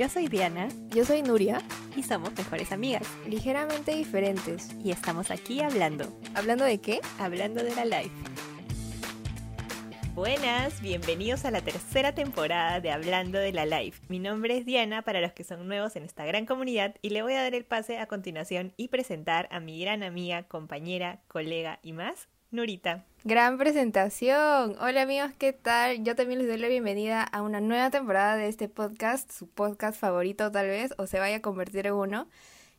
Yo 0.00 0.08
soy 0.08 0.28
Diana 0.28 0.70
Yo 0.94 1.04
soy 1.04 1.20
Nuria, 1.20 1.60
y 1.94 2.02
somos 2.02 2.34
mejores 2.34 2.72
amigas. 2.72 3.06
ligeramente 3.26 3.94
diferentes. 3.94 4.70
Y 4.82 4.92
estamos 4.92 5.30
aquí 5.30 5.60
hablando, 5.60 6.18
¿Hablando 6.34 6.64
de 6.64 6.78
qué? 6.78 7.02
hablando 7.18 7.62
de 7.62 7.74
la 7.74 7.84
life. 7.84 8.14
Buenas, 10.14 10.80
bienvenidos 10.80 11.44
a 11.44 11.50
la 11.50 11.60
tercera 11.60 12.14
temporada 12.14 12.80
de 12.80 12.90
Hablando 12.90 13.38
de 13.38 13.52
la 13.52 13.66
Life. 13.66 14.00
Mi 14.08 14.20
nombre 14.20 14.56
es 14.56 14.64
Diana 14.64 15.02
para 15.02 15.20
los 15.20 15.34
que 15.34 15.44
son 15.44 15.68
nuevos 15.68 15.94
en 15.96 16.04
esta 16.04 16.24
gran 16.24 16.46
comunidad 16.46 16.94
y 17.02 17.10
le 17.10 17.20
voy 17.20 17.34
a 17.34 17.42
dar 17.42 17.54
el 17.54 17.66
pase 17.66 17.98
a 17.98 18.06
continuación 18.06 18.72
y 18.78 18.88
presentar 18.88 19.50
a 19.52 19.60
mi 19.60 19.78
gran 19.82 20.02
amiga, 20.02 20.44
compañera, 20.44 21.20
colega 21.28 21.78
y 21.82 21.92
más, 21.92 22.26
Nurita. 22.52 23.04
Gran 23.22 23.58
presentación. 23.58 24.76
Hola 24.80 25.02
amigos, 25.02 25.30
¿qué 25.38 25.52
tal? 25.52 26.02
Yo 26.02 26.16
también 26.16 26.40
les 26.40 26.48
doy 26.48 26.58
la 26.58 26.66
bienvenida 26.66 27.22
a 27.22 27.42
una 27.42 27.60
nueva 27.60 27.90
temporada 27.90 28.34
de 28.34 28.48
este 28.48 28.68
podcast, 28.68 29.30
su 29.30 29.46
podcast 29.46 30.00
favorito 30.00 30.50
tal 30.50 30.66
vez, 30.66 30.92
o 30.98 31.06
se 31.06 31.20
vaya 31.20 31.36
a 31.36 31.42
convertir 31.42 31.86
en 31.86 31.92
uno. 31.92 32.26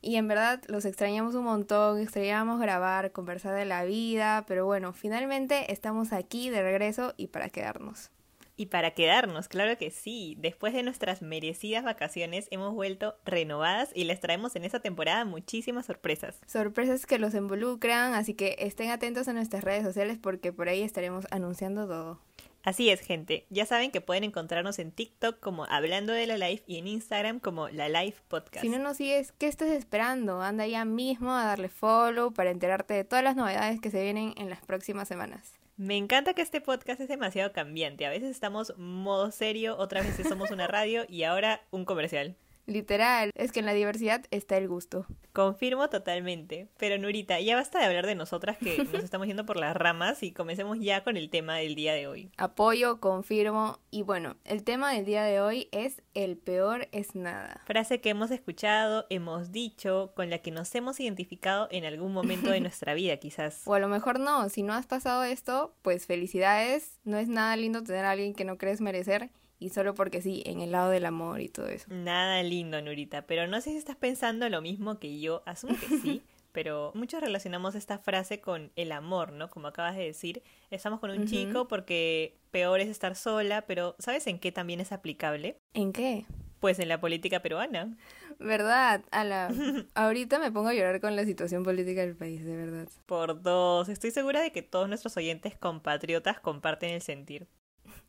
Y 0.02 0.18
en 0.18 0.28
verdad 0.28 0.62
los 0.68 0.84
extrañamos 0.84 1.36
un 1.36 1.46
montón, 1.46 2.02
extrañamos 2.02 2.60
grabar, 2.60 3.14
conversar 3.14 3.56
de 3.56 3.66
la 3.66 3.86
vida, 3.86 4.44
pero 4.46 4.66
bueno, 4.66 4.92
finalmente 4.92 5.72
estamos 5.72 6.12
aquí 6.12 6.50
de 6.50 6.64
regreso 6.64 7.14
y 7.16 7.28
para 7.28 7.50
quedarnos. 7.50 8.12
Y 8.62 8.68
para 8.68 8.92
quedarnos, 8.92 9.48
claro 9.48 9.76
que 9.80 9.90
sí, 9.90 10.38
después 10.38 10.72
de 10.72 10.84
nuestras 10.84 11.24
merecidas 11.24 11.84
vacaciones 11.84 12.48
hemos 12.52 12.76
vuelto 12.76 13.16
renovadas 13.26 13.90
y 13.96 14.04
les 14.04 14.20
traemos 14.20 14.56
en 14.56 14.66
esta 14.66 14.80
temporada 14.80 15.26
muchísimas 15.26 15.88
sorpresas. 15.88 16.40
Sorpresas 16.46 17.08
que 17.08 17.18
los 17.18 17.34
involucran, 17.34 18.14
así 18.14 18.36
que 18.36 18.58
estén 18.60 18.92
atentos 18.92 19.28
a 19.28 19.34
nuestras 19.34 19.64
redes 19.64 19.84
sociales 19.84 20.20
porque 20.22 20.54
por 20.54 20.70
ahí 20.70 20.84
estaremos 20.84 21.26
anunciando 21.32 21.88
todo. 21.88 22.20
Así 22.62 22.92
es, 22.92 23.00
gente. 23.00 23.48
Ya 23.50 23.66
saben 23.66 23.90
que 23.90 24.00
pueden 24.00 24.26
encontrarnos 24.26 24.78
en 24.78 24.92
TikTok 24.92 25.40
como 25.40 25.66
Hablando 25.66 26.14
de 26.14 26.28
la 26.28 26.38
Life 26.38 26.64
y 26.68 26.78
en 26.78 26.86
Instagram 26.86 27.40
como 27.40 27.68
La 27.70 27.90
Life 27.90 28.22
Podcast. 28.28 28.62
Si 28.62 28.70
no 28.70 28.78
nos 28.78 28.98
sigues, 28.98 29.32
¿qué 29.32 29.48
estás 29.48 29.70
esperando? 29.70 30.44
Anda 30.44 30.68
ya 30.68 30.86
mismo 30.86 31.34
a 31.34 31.46
darle 31.46 31.70
follow 31.70 32.32
para 32.32 32.52
enterarte 32.52 32.94
de 32.94 33.06
todas 33.06 33.24
las 33.24 33.36
novedades 33.36 33.82
que 33.82 33.90
se 33.90 34.04
vienen 34.04 34.36
en 34.38 34.52
las 34.52 34.64
próximas 34.64 35.08
semanas. 35.08 35.61
Me 35.82 35.98
encanta 35.98 36.36
que 36.36 36.44
este 36.44 36.62
podcast 36.62 37.02
es 37.02 37.08
demasiado 37.08 37.54
cambiante. 37.54 38.06
A 38.06 38.12
veces 38.12 38.30
estamos 38.30 38.78
modo 38.78 39.32
serio, 39.32 39.76
otras 39.80 40.06
veces 40.06 40.28
somos 40.30 40.52
una 40.52 40.68
radio 40.68 41.06
y 41.10 41.24
ahora 41.24 41.64
un 41.72 41.86
comercial. 41.86 42.36
Literal, 42.66 43.32
es 43.36 43.52
que 43.52 43.60
en 43.60 43.66
la 43.66 43.74
diversidad 43.74 44.26
está 44.32 44.58
el 44.58 44.68
gusto. 44.68 45.06
Confirmo 45.34 45.90
totalmente. 45.90 46.68
Pero 46.78 46.98
Nurita, 46.98 47.40
ya 47.40 47.56
basta 47.56 47.80
de 47.80 47.86
hablar 47.86 48.06
de 48.06 48.16
nosotras 48.16 48.58
que 48.58 48.78
nos 48.94 49.04
estamos 49.04 49.28
yendo 49.28 49.46
por 49.46 49.58
las 49.58 49.76
ramas 49.76 50.24
y 50.24 50.32
comencemos 50.32 50.80
ya 50.80 51.04
con 51.04 51.18
el 51.18 51.30
tema 51.30 51.58
del 51.58 51.76
día 51.76 51.94
de 51.94 52.08
hoy. 52.08 52.32
Apoyo, 52.38 53.00
confirmo. 53.00 53.80
Y 53.90 54.04
bueno, 54.04 54.36
el 54.46 54.64
tema 54.64 54.94
del 54.94 55.06
día 55.06 55.24
de 55.24 55.42
hoy 55.42 55.70
es 55.72 56.02
el 56.14 56.38
peor 56.38 56.88
es 56.92 57.16
nada. 57.16 57.62
Frase 57.66 58.02
que 58.02 58.10
hemos 58.10 58.32
escuchado, 58.32 59.06
hemos 59.10 59.52
dicho, 59.52 60.12
con 60.16 60.30
la 60.30 60.40
que 60.40 60.52
nos 60.52 60.74
hemos 60.76 61.00
identificado 61.00 61.68
en 61.72 61.86
algún 61.86 62.14
momento 62.14 62.52
de 62.52 62.60
nuestra 62.62 62.94
vida, 62.94 63.18
quizás. 63.18 63.62
O 63.66 63.74
a 63.74 63.80
lo 63.80 63.88
mejor 63.88 64.20
no, 64.20 64.50
si 64.50 64.64
no 64.64 64.74
has 64.74 64.88
pasado 64.88 65.24
esto, 65.24 65.74
pues 65.82 66.06
felicidades. 66.06 67.00
No 67.04 67.18
es 67.18 67.28
nada 67.28 67.56
lindo 67.56 67.84
tener 67.84 68.06
a 68.06 68.12
alguien 68.12 68.34
que 68.34 68.46
no 68.46 68.58
crees 68.58 68.82
merecer 68.82 69.30
y 69.62 69.70
solo 69.70 69.94
porque 69.94 70.24
sí, 70.24 70.42
en 70.48 70.60
el 70.60 70.72
lado 70.72 70.90
del 70.90 71.06
amor 71.06 71.40
y 71.40 71.48
todo 71.48 71.68
eso. 71.68 71.86
Nada 71.90 72.42
lindo, 72.42 72.82
Nurita, 72.82 73.22
pero 73.22 73.46
no 73.46 73.62
sé 73.62 73.70
si 73.70 73.78
estás 73.78 73.96
pensando 73.96 74.50
lo 74.50 74.60
mismo 74.60 74.98
que 74.98 75.20
yo, 75.20 75.44
asumo 75.46 75.78
que 75.80 76.00
sí, 76.00 76.24
pero 76.52 76.92
muchos 76.96 77.22
relacionamos 77.22 77.76
esta 77.76 78.00
frase 78.00 78.42
con 78.42 78.72
el 78.76 78.92
amor, 78.92 79.34
¿no? 79.34 79.52
Como 79.52 79.68
acabas 79.68 79.96
de 79.96 80.04
decir, 80.04 80.42
estamos 80.72 81.00
con 81.00 81.12
un 81.12 81.28
chico 81.28 81.68
porque 81.68 82.40
peor 82.50 82.80
es 82.80 82.90
estar 82.90 83.16
sola, 83.16 83.62
pero 83.68 83.96
¿sabes 84.00 84.26
en 84.26 84.40
qué 84.40 84.52
también 84.52 84.80
es 84.80 84.92
aplicable? 84.92 85.58
¿En 85.76 85.94
qué? 85.94 86.26
Pues 86.60 86.80
en 86.80 86.90
la 86.90 87.00
política 87.00 87.44
peruana. 87.44 87.96
¿Verdad? 88.40 89.04
A 89.12 89.24
la... 89.24 89.54
Ahorita 89.94 90.40
me 90.40 90.52
pongo 90.52 90.70
a 90.70 90.74
llorar 90.74 91.00
con 91.02 91.16
la 91.16 91.24
situación 91.26 91.64
política 91.64 92.02
del 92.02 92.16
país, 92.16 92.44
de 92.44 92.56
verdad. 92.56 92.88
Por 93.06 93.44
dos, 93.44 93.90
estoy 93.90 94.10
segura 94.10 94.42
de 94.42 94.52
que 94.52 94.64
todos 94.64 94.90
nuestros 94.90 95.16
oyentes 95.18 95.56
compatriotas 95.56 96.40
comparten 96.40 96.90
el 96.90 97.02
sentir. 97.04 97.48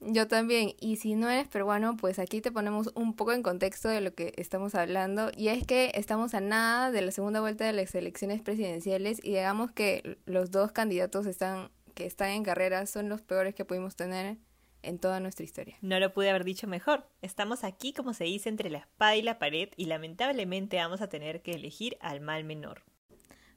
Yo 0.04 0.26
también, 0.26 0.74
y 0.80 0.96
si 0.96 1.14
no 1.14 1.30
eres 1.30 1.46
peruano, 1.46 1.96
pues 1.96 2.18
aquí 2.18 2.40
te 2.40 2.50
ponemos 2.50 2.90
un 2.94 3.14
poco 3.14 3.32
en 3.32 3.42
contexto 3.42 3.88
de 3.88 4.00
lo 4.00 4.14
que 4.14 4.32
estamos 4.36 4.74
hablando, 4.74 5.30
y 5.36 5.48
es 5.48 5.64
que 5.64 5.92
estamos 5.94 6.34
a 6.34 6.40
nada 6.40 6.90
de 6.90 7.02
la 7.02 7.12
segunda 7.12 7.40
vuelta 7.40 7.64
de 7.64 7.72
las 7.72 7.94
elecciones 7.94 8.42
presidenciales 8.42 9.20
y 9.22 9.30
digamos 9.30 9.70
que 9.70 10.18
los 10.26 10.50
dos 10.50 10.72
candidatos 10.72 11.26
están 11.26 11.70
que 11.94 12.06
están 12.06 12.30
en 12.30 12.42
carrera 12.42 12.86
son 12.86 13.08
los 13.08 13.22
peores 13.22 13.54
que 13.54 13.64
pudimos 13.64 13.96
tener 13.96 14.38
en 14.82 14.98
toda 14.98 15.20
nuestra 15.20 15.44
historia. 15.44 15.76
No 15.80 16.00
lo 16.00 16.12
pude 16.12 16.30
haber 16.30 16.44
dicho 16.44 16.66
mejor. 16.66 17.06
Estamos 17.20 17.64
aquí, 17.64 17.92
como 17.92 18.14
se 18.14 18.24
dice, 18.24 18.48
entre 18.48 18.70
la 18.70 18.78
espada 18.78 19.14
y 19.16 19.22
la 19.22 19.38
pared 19.38 19.68
y 19.76 19.84
lamentablemente 19.84 20.76
vamos 20.76 21.00
a 21.00 21.08
tener 21.08 21.42
que 21.42 21.52
elegir 21.52 21.96
al 22.00 22.20
mal 22.20 22.44
menor. 22.44 22.82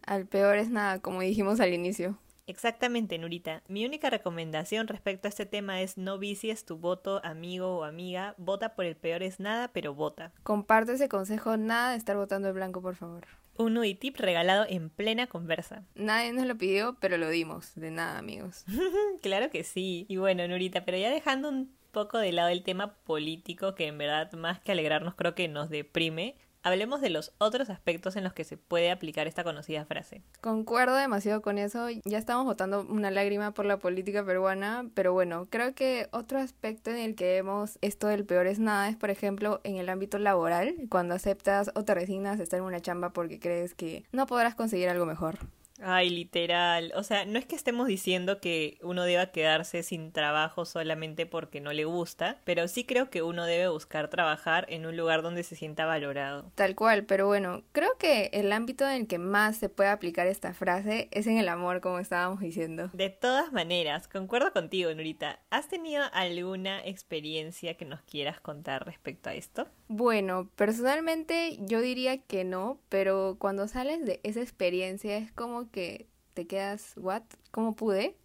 Al 0.05 0.27
peor 0.27 0.57
es 0.57 0.69
nada, 0.69 0.99
como 0.99 1.21
dijimos 1.21 1.59
al 1.59 1.73
inicio. 1.73 2.19
Exactamente, 2.47 3.17
Nurita. 3.17 3.63
Mi 3.67 3.85
única 3.85 4.09
recomendación 4.09 4.87
respecto 4.87 5.27
a 5.27 5.29
este 5.29 5.45
tema 5.45 5.81
es 5.81 5.97
no 5.97 6.19
vicies 6.19 6.65
tu 6.65 6.77
voto, 6.77 7.21
amigo 7.23 7.77
o 7.77 7.83
amiga. 7.83 8.35
Vota 8.37 8.75
por 8.75 8.85
el 8.85 8.95
peor 8.95 9.23
es 9.23 9.39
nada, 9.39 9.69
pero 9.69 9.95
vota. 9.95 10.31
Comparte 10.43 10.93
ese 10.93 11.09
consejo, 11.09 11.57
nada 11.57 11.91
de 11.91 11.97
estar 11.97 12.15
votando 12.15 12.49
en 12.49 12.55
blanco, 12.55 12.81
por 12.81 12.95
favor. 12.95 13.25
Un 13.57 13.73
Nuditip 13.73 14.17
regalado 14.17 14.65
en 14.67 14.89
plena 14.89 15.27
conversa. 15.27 15.83
Nadie 15.95 16.33
nos 16.33 16.45
lo 16.45 16.57
pidió, 16.57 16.97
pero 16.99 17.17
lo 17.17 17.29
dimos. 17.29 17.73
De 17.75 17.89
nada, 17.89 18.19
amigos. 18.19 18.65
claro 19.21 19.49
que 19.49 19.63
sí. 19.63 20.05
Y 20.09 20.17
bueno, 20.17 20.47
Nurita, 20.47 20.83
pero 20.83 20.97
ya 20.97 21.09
dejando 21.09 21.49
un 21.49 21.73
poco 21.91 22.17
de 22.17 22.33
lado 22.33 22.49
el 22.49 22.63
tema 22.63 22.95
político, 23.05 23.73
que 23.73 23.87
en 23.87 23.97
verdad 23.97 24.31
más 24.33 24.59
que 24.59 24.73
alegrarnos 24.73 25.15
creo 25.15 25.33
que 25.33 25.47
nos 25.47 25.69
deprime, 25.69 26.35
hablemos 26.65 26.99
de 26.99 27.11
los 27.11 27.31
otros 27.37 27.69
aspectos 27.69 28.15
en 28.15 28.23
los 28.23 28.33
que 28.33 28.43
se 28.43 28.57
puede 28.57 28.89
aplicar 28.89 29.27
esta 29.27 29.43
conocida 29.43 29.85
frase. 29.85 30.23
Concuerdo 30.41 30.95
demasiado 30.95 31.41
con 31.41 31.59
eso. 31.59 31.87
Ya 32.03 32.17
estamos 32.17 32.43
votando 32.45 32.81
una 32.89 33.11
lágrima 33.11 33.53
por 33.53 33.65
la 33.65 33.77
política 33.77 34.25
peruana, 34.25 34.89
pero 34.95 35.13
bueno, 35.13 35.47
creo 35.49 35.75
que 35.75 36.07
otro 36.11 36.39
aspecto 36.39 36.89
en 36.89 36.97
el 36.97 37.15
que 37.15 37.25
vemos 37.25 37.77
esto 37.81 38.07
del 38.07 38.25
peor 38.25 38.47
es 38.47 38.57
nada 38.57 38.89
es, 38.89 38.95
por 38.95 39.11
ejemplo, 39.11 39.61
en 39.63 39.77
el 39.77 39.89
ámbito 39.89 40.17
laboral, 40.17 40.75
cuando 40.89 41.13
aceptas 41.13 41.69
o 41.75 41.83
te 41.83 41.93
resignas 41.93 42.39
a 42.39 42.43
estar 42.43 42.59
en 42.59 42.65
una 42.65 42.81
chamba 42.81 43.11
porque 43.11 43.39
crees 43.39 43.75
que 43.75 44.03
no 44.11 44.25
podrás 44.25 44.55
conseguir 44.55 44.89
algo 44.89 45.05
mejor. 45.05 45.37
Ay, 45.81 46.09
literal. 46.09 46.93
O 46.95 47.03
sea, 47.03 47.25
no 47.25 47.37
es 47.37 47.45
que 47.45 47.55
estemos 47.55 47.87
diciendo 47.87 48.39
que 48.39 48.77
uno 48.81 49.03
deba 49.03 49.31
quedarse 49.31 49.83
sin 49.83 50.11
trabajo 50.11 50.65
solamente 50.65 51.25
porque 51.25 51.59
no 51.59 51.73
le 51.73 51.85
gusta, 51.85 52.39
pero 52.45 52.67
sí 52.67 52.85
creo 52.85 53.09
que 53.09 53.21
uno 53.21 53.45
debe 53.45 53.67
buscar 53.67 54.09
trabajar 54.09 54.65
en 54.69 54.85
un 54.85 54.95
lugar 54.95 55.21
donde 55.21 55.43
se 55.43 55.55
sienta 55.55 55.85
valorado. 55.85 56.51
Tal 56.55 56.75
cual, 56.75 57.05
pero 57.05 57.27
bueno, 57.27 57.63
creo 57.73 57.91
que 57.97 58.29
el 58.33 58.51
ámbito 58.51 58.85
en 58.85 59.01
el 59.01 59.07
que 59.07 59.17
más 59.17 59.57
se 59.57 59.69
puede 59.69 59.89
aplicar 59.89 60.27
esta 60.27 60.53
frase 60.53 61.09
es 61.11 61.27
en 61.27 61.37
el 61.37 61.49
amor, 61.49 61.81
como 61.81 61.99
estábamos 61.99 62.39
diciendo. 62.39 62.89
De 62.93 63.09
todas 63.09 63.51
maneras, 63.51 64.07
concuerdo 64.07 64.53
contigo, 64.53 64.93
Nurita. 64.93 65.39
¿Has 65.49 65.67
tenido 65.67 66.03
alguna 66.13 66.85
experiencia 66.85 67.75
que 67.75 67.85
nos 67.85 68.01
quieras 68.01 68.39
contar 68.39 68.85
respecto 68.85 69.29
a 69.29 69.33
esto? 69.33 69.67
Bueno, 69.87 70.49
personalmente 70.55 71.57
yo 71.59 71.81
diría 71.81 72.17
que 72.17 72.43
no, 72.43 72.79
pero 72.89 73.35
cuando 73.37 73.67
sales 73.67 74.03
de 74.03 74.19
esa 74.23 74.41
experiencia 74.41 75.17
es 75.17 75.31
como 75.31 75.69
que 75.75 76.07
te 76.33 76.47
quedas, 76.47 76.93
¿what? 76.95 77.23
¿Cómo 77.51 77.75
pude? 77.75 78.15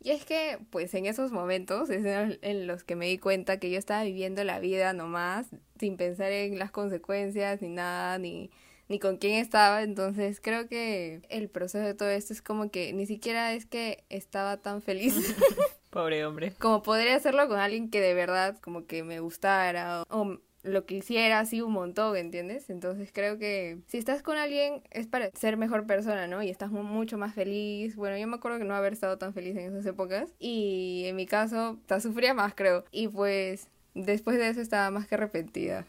Y 0.00 0.10
es 0.10 0.24
que, 0.24 0.58
pues 0.70 0.92
en 0.94 1.06
esos 1.06 1.30
momentos 1.32 1.88
es 1.88 2.04
en 2.42 2.66
los 2.66 2.82
que 2.84 2.96
me 2.96 3.06
di 3.06 3.18
cuenta 3.18 3.58
que 3.58 3.70
yo 3.70 3.78
estaba 3.78 4.02
viviendo 4.02 4.42
la 4.44 4.58
vida 4.58 4.92
nomás, 4.92 5.46
sin 5.78 5.96
pensar 5.96 6.32
en 6.32 6.58
las 6.58 6.70
consecuencias, 6.70 7.62
ni 7.62 7.68
nada, 7.68 8.18
ni, 8.18 8.50
ni 8.88 8.98
con 8.98 9.16
quién 9.16 9.34
estaba. 9.34 9.82
Entonces 9.82 10.40
creo 10.40 10.68
que 10.68 11.22
el 11.28 11.48
proceso 11.48 11.84
de 11.84 11.94
todo 11.94 12.10
esto 12.10 12.32
es 12.32 12.42
como 12.42 12.70
que 12.70 12.92
ni 12.92 13.06
siquiera 13.06 13.52
es 13.54 13.66
que 13.66 14.04
estaba 14.08 14.56
tan 14.58 14.82
feliz 14.82 15.14
Pobre 15.90 16.26
hombre. 16.26 16.52
como 16.58 16.82
podría 16.82 17.16
hacerlo 17.16 17.48
con 17.48 17.58
alguien 17.58 17.88
que 17.88 18.00
de 18.00 18.12
verdad 18.14 18.58
como 18.60 18.86
que 18.86 19.02
me 19.02 19.20
gustara 19.20 20.02
o, 20.02 20.06
o 20.10 20.38
lo 20.66 20.84
que 20.84 20.96
hiciera 20.96 21.38
así 21.40 21.62
un 21.62 21.72
montón, 21.72 22.16
¿entiendes? 22.16 22.68
Entonces 22.70 23.10
creo 23.12 23.38
que 23.38 23.78
si 23.86 23.98
estás 23.98 24.22
con 24.22 24.36
alguien 24.36 24.82
es 24.90 25.06
para 25.06 25.30
ser 25.30 25.56
mejor 25.56 25.86
persona, 25.86 26.26
¿no? 26.26 26.42
Y 26.42 26.50
estás 26.50 26.70
mu- 26.70 26.82
mucho 26.82 27.16
más 27.18 27.34
feliz. 27.34 27.96
Bueno, 27.96 28.18
yo 28.18 28.26
me 28.26 28.36
acuerdo 28.36 28.58
que 28.58 28.64
no 28.64 28.74
haber 28.74 28.92
estado 28.92 29.16
tan 29.18 29.32
feliz 29.32 29.56
en 29.56 29.66
esas 29.72 29.86
épocas 29.86 30.34
y 30.38 31.04
en 31.06 31.16
mi 31.16 31.26
caso, 31.26 31.78
hasta 31.82 32.00
sufría 32.00 32.34
más, 32.34 32.54
creo. 32.54 32.84
Y 32.90 33.08
pues 33.08 33.68
después 33.94 34.36
de 34.38 34.48
eso 34.48 34.60
estaba 34.60 34.90
más 34.90 35.06
que 35.06 35.14
arrepentida. 35.14 35.86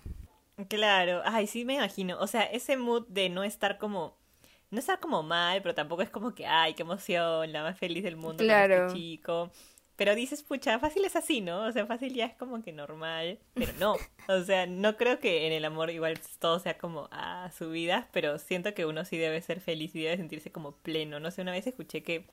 Claro, 0.69 1.21
ay, 1.25 1.45
sí 1.47 1.65
me 1.65 1.75
imagino. 1.75 2.18
O 2.19 2.27
sea, 2.27 2.44
ese 2.44 2.77
mood 2.77 3.06
de 3.09 3.29
no 3.29 3.44
estar 3.44 3.77
como, 3.77 4.15
no 4.71 4.79
estar 4.79 5.00
como 5.00 5.21
mal, 5.21 5.62
pero 5.62 5.75
tampoco 5.75 6.01
es 6.01 6.09
como 6.09 6.33
que, 6.33 6.47
ay, 6.47 6.74
qué 6.74 6.81
emoción, 6.81 7.51
la 7.51 7.62
más 7.63 7.77
feliz 7.77 8.03
del 8.03 8.15
mundo 8.15 8.38
con 8.38 8.45
Claro. 8.47 8.88
este 8.88 8.97
chico. 8.97 9.51
Pero 9.98 10.14
dices, 10.14 10.44
pucha, 10.44 10.78
fácil 10.78 11.04
es 11.06 11.16
así, 11.16 11.42
¿no? 11.42 11.66
O 11.66 11.72
sea, 11.72 11.88
fácil 11.88 12.14
ya 12.14 12.26
es 12.28 12.36
como 12.36 12.62
que 12.62 12.72
normal, 12.72 13.40
pero 13.54 13.74
no. 13.80 13.96
O 14.30 14.44
sea, 14.44 14.68
no 14.68 14.98
creo 14.98 15.22
que 15.22 15.48
en 15.48 15.54
el 15.54 15.64
amor 15.64 15.90
igual 15.90 16.20
todo 16.40 16.60
sea 16.60 16.78
como 16.78 17.08
a 17.12 17.50
su 17.58 17.70
vida, 17.70 18.10
pero 18.12 18.38
siento 18.40 18.74
que 18.74 18.86
uno 18.86 19.06
sí 19.06 19.18
debe 19.18 19.42
ser 19.42 19.62
feliz 19.62 19.96
y 19.96 20.04
debe 20.04 20.18
sentirse 20.18 20.52
como 20.52 20.74
pleno. 20.74 21.22
No 21.22 21.32
sé, 21.32 21.44
una 21.44 21.54
vez 21.54 21.66
escuché 21.66 22.04
que 22.04 22.26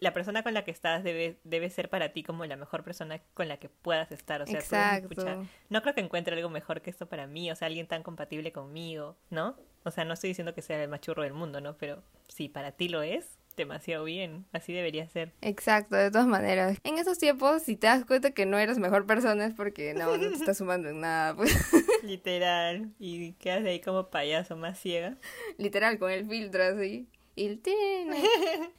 la 0.00 0.14
persona 0.14 0.42
con 0.42 0.54
la 0.54 0.64
que 0.64 0.70
estás 0.70 1.04
debe, 1.04 1.38
debe 1.44 1.68
ser 1.68 1.90
para 1.90 2.08
ti 2.14 2.22
como 2.22 2.46
la 2.46 2.56
mejor 2.56 2.84
persona 2.84 3.20
con 3.34 3.48
la 3.48 3.58
que 3.58 3.68
puedas 3.68 4.10
estar. 4.12 4.40
O 4.40 4.46
sea, 4.46 4.60
Exacto. 4.60 5.44
no 5.68 5.82
creo 5.82 5.94
que 5.94 6.00
encuentre 6.00 6.34
algo 6.34 6.48
mejor 6.48 6.80
que 6.80 6.88
esto 6.88 7.06
para 7.06 7.26
mí, 7.26 7.50
o 7.50 7.54
sea, 7.54 7.66
alguien 7.66 7.86
tan 7.86 8.02
compatible 8.02 8.50
conmigo, 8.50 9.18
¿no? 9.28 9.54
O 9.84 9.90
sea, 9.90 10.06
no 10.06 10.14
estoy 10.14 10.28
diciendo 10.28 10.54
que 10.54 10.62
sea 10.62 10.82
el 10.82 10.88
machurro 10.88 11.22
del 11.22 11.34
mundo, 11.34 11.60
¿no? 11.60 11.76
Pero 11.76 12.02
si 12.28 12.48
para 12.48 12.72
ti 12.72 12.88
lo 12.88 13.02
es, 13.02 13.38
demasiado 13.56 14.04
bien, 14.04 14.46
así 14.52 14.72
debería 14.72 15.08
ser. 15.08 15.32
Exacto, 15.40 15.96
de 15.96 16.10
todas 16.10 16.26
maneras. 16.26 16.78
En 16.84 16.98
esos 16.98 17.18
tiempos, 17.18 17.62
si 17.62 17.76
te 17.76 17.86
das 17.86 18.04
cuenta 18.04 18.32
que 18.32 18.46
no 18.46 18.58
eres 18.58 18.78
mejor 18.78 19.06
persona 19.06 19.46
es 19.46 19.54
porque 19.54 19.94
no, 19.94 20.16
no 20.16 20.18
te 20.18 20.34
estás 20.34 20.58
sumando 20.58 20.88
en 20.88 21.00
nada, 21.00 21.34
pues. 21.34 21.52
Literal, 22.02 22.90
y 22.98 23.32
quedas 23.34 23.64
ahí 23.64 23.80
como 23.80 24.08
payaso 24.08 24.56
más 24.56 24.78
ciega. 24.78 25.16
Literal, 25.58 25.98
con 25.98 26.10
el 26.10 26.26
filtro 26.26 26.62
así. 26.62 27.06
Y, 27.34 27.46
el 27.46 27.60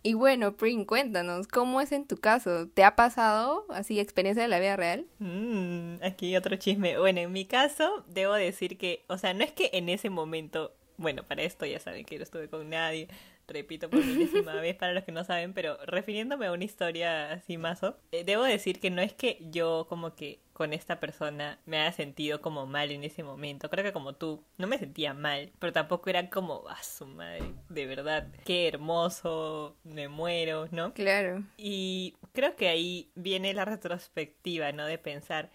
y 0.03 0.13
bueno, 0.13 0.55
Prin, 0.55 0.85
cuéntanos, 0.85 1.47
¿cómo 1.47 1.81
es 1.81 1.91
en 1.91 2.05
tu 2.05 2.17
caso? 2.17 2.67
¿Te 2.67 2.83
ha 2.83 2.95
pasado 2.95 3.65
así 3.69 3.99
experiencia 3.99 4.43
de 4.43 4.49
la 4.49 4.59
vida 4.59 4.75
real? 4.75 5.07
Mm, 5.17 5.95
aquí 6.03 6.35
otro 6.35 6.55
chisme. 6.57 6.99
Bueno, 6.99 7.21
en 7.21 7.31
mi 7.31 7.45
caso, 7.45 8.05
debo 8.07 8.33
decir 8.33 8.77
que, 8.77 9.05
o 9.07 9.17
sea, 9.17 9.33
no 9.33 9.43
es 9.43 9.51
que 9.51 9.71
en 9.73 9.89
ese 9.89 10.11
momento, 10.11 10.71
bueno, 10.97 11.23
para 11.23 11.41
esto 11.41 11.65
ya 11.65 11.79
saben 11.79 12.05
que 12.05 12.17
no 12.17 12.23
estuve 12.23 12.47
con 12.47 12.69
nadie, 12.69 13.07
repito 13.47 13.89
por 13.89 14.03
milésima 14.03 14.53
vez 14.61 14.75
para 14.75 14.93
los 14.93 15.03
que 15.03 15.11
no 15.11 15.23
saben, 15.23 15.53
pero 15.53 15.77
refiriéndome 15.85 16.47
a 16.47 16.51
una 16.51 16.63
historia 16.63 17.31
así 17.31 17.57
más, 17.57 17.81
eh, 18.11 18.23
debo 18.23 18.43
decir 18.43 18.79
que 18.79 18.89
no 18.89 19.01
es 19.01 19.13
que 19.13 19.39
yo 19.51 19.85
como 19.89 20.15
que 20.15 20.39
con 20.53 20.71
esta 20.71 20.99
persona 20.99 21.59
me 21.65 21.79
haya 21.79 21.91
sentido 21.91 22.39
como 22.39 22.67
mal 22.67 22.91
en 22.91 23.03
ese 23.03 23.23
momento. 23.23 23.69
Creo 23.69 23.83
que 23.83 23.91
como 23.91 24.13
tú, 24.13 24.43
no 24.57 24.67
me 24.67 24.77
sentía 24.77 25.13
mal, 25.13 25.51
pero 25.59 25.73
tampoco 25.73 26.09
era 26.09 26.29
como, 26.29 26.63
ah, 26.69 26.81
su 26.83 27.07
madre, 27.07 27.53
de 27.69 27.85
verdad, 27.87 28.27
qué 28.45 28.67
hermoso, 28.67 29.75
me 29.83 30.07
muero, 30.07 30.67
¿no? 30.71 30.93
Claro. 30.93 31.43
Y 31.57 32.15
creo 32.33 32.55
que 32.55 32.69
ahí 32.69 33.11
viene 33.15 33.53
la 33.53 33.65
retrospectiva, 33.65 34.71
¿no? 34.71 34.85
De 34.85 34.99
pensar, 34.99 35.49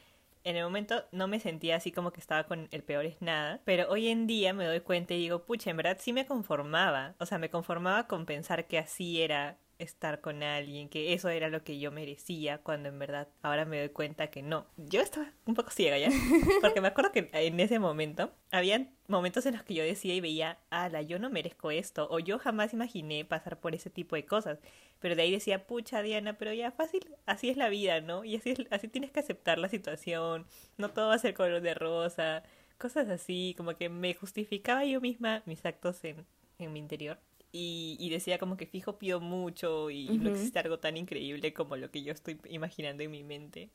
en 0.49 0.57
el 0.57 0.65
momento 0.65 1.05
no 1.13 1.29
me 1.29 1.41
sentía 1.41 1.77
así 1.77 1.93
como 1.93 2.13
que 2.13 2.21
estaba 2.21 2.45
con 2.45 2.69
el 2.71 2.83
peor 2.83 3.05
es 3.05 3.21
nada, 3.21 3.61
pero 3.65 3.89
hoy 3.91 4.09
en 4.09 4.27
día 4.27 4.53
me 4.55 4.65
doy 4.65 4.81
cuenta 4.81 5.15
y 5.15 5.19
digo, 5.19 5.45
pucha, 5.45 5.71
en 5.71 5.77
verdad 5.77 5.99
sí 6.01 6.13
me 6.13 6.27
conformaba, 6.27 7.15
o 7.19 7.27
sea, 7.27 7.39
me 7.39 7.51
conformaba 7.51 8.07
con 8.07 8.27
pensar 8.27 8.67
que 8.67 8.79
así 8.79 9.21
era 9.23 9.59
estar 9.79 10.21
con 10.21 10.43
alguien, 10.43 10.89
que 10.89 11.13
eso 11.13 11.29
era 11.29 11.49
lo 11.49 11.63
que 11.63 11.79
yo 11.79 11.91
merecía, 11.93 12.59
cuando 12.59 12.89
en 12.89 12.99
verdad 12.99 13.29
ahora 13.43 13.65
me 13.65 13.79
doy 13.79 13.91
cuenta 13.91 14.29
que 14.29 14.43
no. 14.43 14.67
Yo 14.77 15.01
estaba 15.01 15.33
un 15.47 15.55
poco 15.55 15.71
ciega 15.71 15.99
ya, 15.99 16.09
porque 16.61 16.81
me 16.81 16.89
acuerdo 16.89 17.13
que 17.13 17.31
en 17.33 17.61
ese 17.61 17.79
momento 17.79 18.33
habían 18.51 18.95
momentos 19.07 19.47
en 19.47 19.55
los 19.55 19.63
que 19.63 19.75
yo 19.75 19.85
decía 19.85 20.15
y 20.15 20.21
veía, 20.21 20.59
ala, 20.71 21.03
yo 21.03 21.19
no 21.19 21.31
merezco 21.31 21.71
esto, 21.71 22.09
o 22.11 22.19
yo 22.19 22.39
jamás 22.39 22.73
imaginé 22.73 23.25
pasar 23.25 23.61
por 23.61 23.75
ese 23.75 23.91
tipo 23.91 24.17
de 24.17 24.27
cosas, 24.27 24.59
pero 24.99 25.15
de 25.15 25.23
ahí 25.23 25.31
decía, 25.31 25.67
pucha 25.67 26.03
Diana, 26.03 26.39
pero 26.39 26.53
ya 26.53 26.73
fácil, 26.73 27.15
así 27.27 27.49
es 27.49 27.57
la 27.57 27.69
vida, 27.69 28.01
¿no? 28.01 28.25
Y 28.25 28.37
así, 28.37 28.55
así 28.71 28.89
tienes 28.89 29.11
que 29.13 29.21
aceptar 29.21 29.59
la 29.59 29.69
situación, 29.69 30.47
no 30.77 30.91
todo 30.91 31.09
va 31.09 31.15
a 31.15 31.19
ser 31.19 31.35
color 31.35 31.63
de 31.63 31.75
rosa, 31.75 32.43
cosas 32.79 33.09
así, 33.09 33.55
como 33.57 33.77
que 33.77 33.89
me 33.89 34.15
justificaba 34.15 34.85
yo 34.85 35.01
misma 35.01 35.43
mis 35.47 35.65
actos 35.65 36.03
en, 36.05 36.27
en 36.59 36.73
mi 36.73 36.79
interior 36.81 37.19
y, 37.53 37.97
y, 37.99 38.11
decía 38.11 38.39
como 38.39 38.57
que 38.57 38.67
fijo 38.67 38.99
pido 38.99 39.21
mucho 39.21 39.91
y 39.91 40.19
no 40.19 40.31
existe 40.31 40.59
algo 40.59 40.79
tan 40.79 40.97
increíble 40.97 41.53
como 41.55 41.77
lo 41.77 41.91
que 41.91 42.03
yo 42.03 42.13
estoy 42.13 42.39
imaginando 42.51 43.03
en 43.03 43.11
mi 43.11 43.25
mente. 43.25 43.71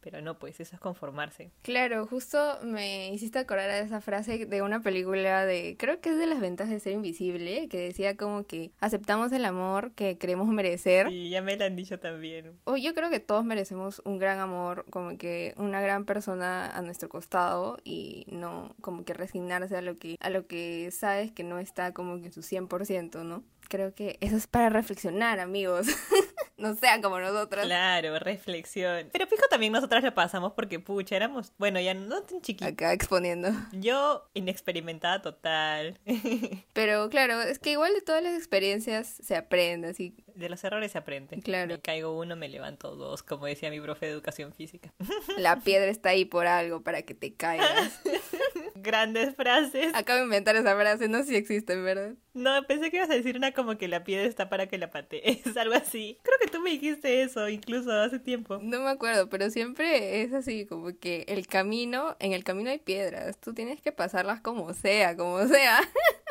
Pero 0.00 0.22
no, 0.22 0.38
pues 0.38 0.60
eso 0.60 0.74
es 0.74 0.80
conformarse. 0.80 1.50
Claro, 1.62 2.06
justo 2.06 2.58
me 2.62 3.12
hiciste 3.12 3.38
acordar 3.38 3.70
de 3.70 3.80
esa 3.80 4.00
frase 4.00 4.46
de 4.46 4.62
una 4.62 4.80
película 4.80 5.44
de, 5.44 5.76
creo 5.78 6.00
que 6.00 6.10
es 6.10 6.18
de 6.18 6.26
las 6.26 6.40
ventas 6.40 6.68
de 6.68 6.80
ser 6.80 6.92
invisible, 6.92 7.68
que 7.68 7.78
decía 7.78 8.16
como 8.16 8.44
que 8.44 8.70
aceptamos 8.80 9.32
el 9.32 9.44
amor 9.44 9.92
que 9.92 10.16
queremos 10.18 10.48
merecer. 10.48 11.08
Y 11.10 11.30
ya 11.30 11.42
me 11.42 11.56
lo 11.56 11.64
han 11.64 11.76
dicho 11.76 11.98
también. 11.98 12.52
O 12.64 12.76
yo 12.76 12.94
creo 12.94 13.10
que 13.10 13.20
todos 13.20 13.44
merecemos 13.44 14.00
un 14.04 14.18
gran 14.18 14.38
amor, 14.38 14.86
como 14.90 15.18
que 15.18 15.54
una 15.56 15.80
gran 15.80 16.04
persona 16.04 16.70
a 16.70 16.82
nuestro 16.82 17.08
costado 17.08 17.78
y 17.84 18.26
no 18.28 18.74
como 18.80 19.04
que 19.04 19.14
resignarse 19.14 19.76
a 19.76 19.82
lo 19.82 19.98
que, 19.98 20.16
a 20.20 20.30
lo 20.30 20.46
que 20.46 20.90
sabes 20.90 21.32
que 21.32 21.44
no 21.44 21.58
está 21.58 21.92
como 21.92 22.18
que 22.20 22.26
en 22.26 22.32
su 22.32 22.40
100%, 22.40 23.24
¿no? 23.24 23.44
Creo 23.68 23.94
que 23.94 24.18
eso 24.20 24.36
es 24.36 24.46
para 24.46 24.68
reflexionar, 24.68 25.38
amigos. 25.38 25.86
no 26.60 26.74
sean 26.74 27.02
como 27.02 27.18
nosotros. 27.18 27.64
Claro, 27.64 28.18
reflexión. 28.18 29.08
Pero 29.12 29.26
fijo 29.26 29.42
también 29.50 29.72
nosotras 29.72 30.04
lo 30.04 30.14
pasamos 30.14 30.52
porque, 30.52 30.78
pucha, 30.78 31.16
éramos, 31.16 31.52
bueno, 31.58 31.80
ya 31.80 31.94
no 31.94 32.22
tan 32.22 32.40
chiquitos. 32.40 32.72
Acá 32.72 32.92
exponiendo. 32.92 33.50
Yo, 33.72 34.28
inexperimentada 34.34 35.22
total. 35.22 35.98
Pero 36.72 37.08
claro, 37.08 37.40
es 37.42 37.58
que 37.58 37.72
igual 37.72 37.94
de 37.94 38.02
todas 38.02 38.22
las 38.22 38.34
experiencias 38.34 39.08
se 39.08 39.36
aprende, 39.36 39.88
así. 39.88 40.14
De 40.40 40.48
los 40.48 40.64
errores 40.64 40.90
se 40.90 40.96
aprende. 40.96 41.38
Claro. 41.42 41.74
Me 41.74 41.80
caigo 41.80 42.18
uno, 42.18 42.34
me 42.34 42.48
levanto 42.48 42.96
dos, 42.96 43.22
como 43.22 43.44
decía 43.44 43.68
mi 43.68 43.78
profe 43.78 44.06
de 44.06 44.12
educación 44.12 44.54
física. 44.54 44.90
La 45.36 45.60
piedra 45.60 45.90
está 45.90 46.08
ahí 46.08 46.24
por 46.24 46.46
algo, 46.46 46.82
para 46.82 47.02
que 47.02 47.12
te 47.12 47.34
caigas. 47.34 48.00
Grandes 48.76 49.36
frases. 49.36 49.94
Acabo 49.94 50.20
de 50.20 50.24
inventar 50.24 50.56
esa 50.56 50.74
frase, 50.74 51.08
no 51.08 51.22
si 51.24 51.36
existe, 51.36 51.76
¿verdad? 51.76 52.14
No, 52.32 52.62
pensé 52.66 52.90
que 52.90 52.96
ibas 52.96 53.10
a 53.10 53.14
decir 53.14 53.36
una 53.36 53.52
como 53.52 53.76
que 53.76 53.86
la 53.86 54.02
piedra 54.02 54.26
está 54.26 54.48
para 54.48 54.66
que 54.66 54.78
la 54.78 54.90
patees, 54.90 55.44
algo 55.58 55.74
así. 55.74 56.18
Creo 56.22 56.38
que 56.40 56.48
tú 56.48 56.60
me 56.60 56.70
dijiste 56.70 57.20
eso 57.20 57.46
incluso 57.50 57.92
hace 57.92 58.18
tiempo. 58.18 58.58
No 58.62 58.80
me 58.80 58.88
acuerdo, 58.88 59.28
pero 59.28 59.50
siempre 59.50 60.22
es 60.22 60.32
así, 60.32 60.64
como 60.64 60.98
que 60.98 61.26
el 61.28 61.46
camino, 61.48 62.16
en 62.18 62.32
el 62.32 62.44
camino 62.44 62.70
hay 62.70 62.78
piedras, 62.78 63.38
tú 63.38 63.52
tienes 63.52 63.82
que 63.82 63.92
pasarlas 63.92 64.40
como 64.40 64.72
sea, 64.72 65.16
como 65.16 65.46
sea. 65.48 65.80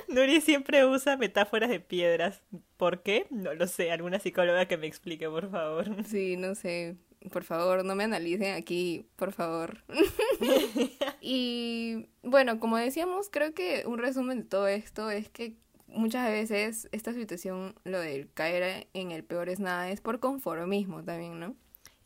Nuri 0.10 0.42
siempre 0.42 0.86
usa 0.86 1.18
metáforas 1.18 1.70
de 1.70 1.80
piedras. 1.80 2.42
¿Por 2.78 3.04
qué? 3.04 3.28
No 3.30 3.54
lo 3.54 3.68
sé, 3.68 3.92
alguna 3.92 4.20
psicóloga 4.20 4.68
que 4.68 4.78
me 4.78 4.88
explique, 4.88 5.30
por 5.30 5.50
favor. 5.50 6.06
Sí, 6.06 6.38
no 6.38 6.56
sé 6.56 6.98
por 7.32 7.44
favor, 7.44 7.84
no 7.84 7.96
me 7.96 8.06
analicen 8.06 8.56
aquí, 8.56 9.06
por 9.16 9.34
favor. 9.34 9.84
y 11.22 12.08
bueno, 12.24 12.60
como 12.60 12.78
decíamos, 12.78 13.30
creo 13.30 13.54
que 13.54 13.84
un 13.86 13.98
resumen 13.98 14.40
de 14.40 14.46
todo 14.46 14.68
esto 14.68 15.10
es 15.10 15.30
que 15.30 15.58
muchas 15.88 16.30
veces 16.30 16.88
esta 16.92 17.14
situación, 17.14 17.76
lo 17.84 18.00
de 18.00 18.30
caer 18.34 18.88
en 18.94 19.12
el 19.12 19.24
peor 19.24 19.50
es 19.50 19.60
nada, 19.60 19.90
es 19.90 20.02
por 20.02 20.20
conformismo 20.20 21.04
también, 21.04 21.40
¿no? 21.40 21.56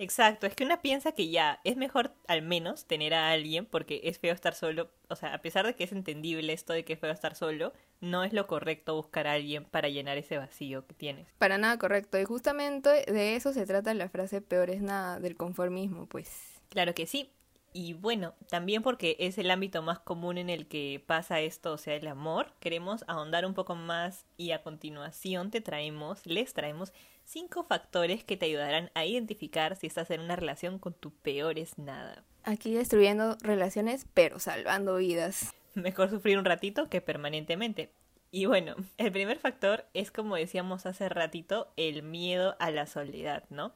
Exacto, 0.04 0.48
es 0.48 0.54
que 0.54 0.66
una 0.66 0.82
piensa 0.82 1.14
que 1.14 1.30
ya 1.30 1.62
es 1.64 1.78
mejor 1.78 2.14
al 2.28 2.42
menos 2.42 2.86
tener 2.86 3.14
a 3.14 3.30
alguien 3.30 3.66
porque 3.66 4.02
es 4.04 4.20
feo 4.20 4.34
estar 4.34 4.54
solo, 4.54 4.90
o 5.08 5.16
sea, 5.16 5.34
a 5.34 5.42
pesar 5.42 5.66
de 5.66 5.76
que 5.76 5.86
es 5.86 5.94
entendible 5.94 6.52
esto 6.52 6.74
de 6.74 6.84
que 6.84 6.92
es 6.92 7.00
feo 7.00 7.10
estar 7.10 7.36
solo, 7.36 7.72
no 8.02 8.26
es 8.26 8.34
lo 8.34 8.46
correcto 8.46 8.96
buscar 8.96 9.28
a 9.28 9.32
alguien 9.32 9.64
para 9.64 9.88
llenar 9.88 10.18
ese 10.18 10.38
vacío 10.38 10.86
que 10.86 10.94
tienes. 10.94 11.28
Para 11.38 11.58
nada 11.58 11.80
correcto, 11.80 12.20
y 12.20 12.26
justamente 12.26 12.90
de 12.90 13.38
eso 13.38 13.54
se 13.54 13.66
trata 13.66 13.94
la 13.94 14.10
frase 14.10 14.42
peor 14.42 14.70
es 14.72 14.82
nada, 14.82 15.22
del 15.22 15.38
conformismo, 15.38 16.06
pues. 16.08 16.62
Claro 16.68 16.94
que 16.94 17.08
sí, 17.08 17.32
y 17.74 17.94
bueno, 17.94 18.36
también 18.50 18.84
porque 18.84 19.16
es 19.20 19.38
el 19.40 19.50
ámbito 19.50 19.82
más 19.82 20.00
común 20.00 20.38
en 20.38 20.50
el 20.50 20.68
que 20.68 21.04
pasa 21.06 21.42
esto, 21.42 21.74
o 21.74 21.78
sea, 21.78 21.96
el 21.96 22.08
amor, 22.08 22.54
queremos 22.60 23.04
ahondar 23.08 23.46
un 23.46 23.56
poco 23.56 23.76
más 23.76 24.26
y 24.38 24.52
a 24.52 24.62
continuación 24.62 25.50
te 25.50 25.60
traemos, 25.60 26.26
les 26.26 26.54
traemos 26.54 26.94
cinco 27.26 27.64
factores 27.64 28.24
que 28.24 28.38
te 28.38 28.46
ayudarán 28.46 28.92
a 28.94 29.06
identificar 29.06 29.76
si 29.76 29.88
estás 29.88 30.12
en 30.12 30.22
una 30.22 30.36
relación 30.36 30.78
con 30.78 30.94
tu 30.94 31.12
peor 31.12 31.58
es 31.58 31.78
nada. 31.80 32.24
Aquí 32.44 32.74
destruyendo 32.74 33.38
relaciones, 33.42 34.06
pero 34.14 34.40
salvando 34.40 34.98
vidas. 34.98 35.54
Mejor 35.74 36.10
sufrir 36.10 36.38
un 36.38 36.46
ratito 36.46 36.90
que 36.90 37.02
permanentemente. 37.02 37.92
Y 38.30 38.46
bueno, 38.46 38.76
el 38.98 39.12
primer 39.12 39.38
factor 39.40 39.86
es 39.94 40.12
como 40.12 40.36
decíamos 40.36 40.86
hace 40.86 41.10
ratito, 41.10 41.72
el 41.78 42.04
miedo 42.04 42.56
a 42.60 42.72
la 42.72 42.86
soledad, 42.86 43.44
¿no? 43.50 43.74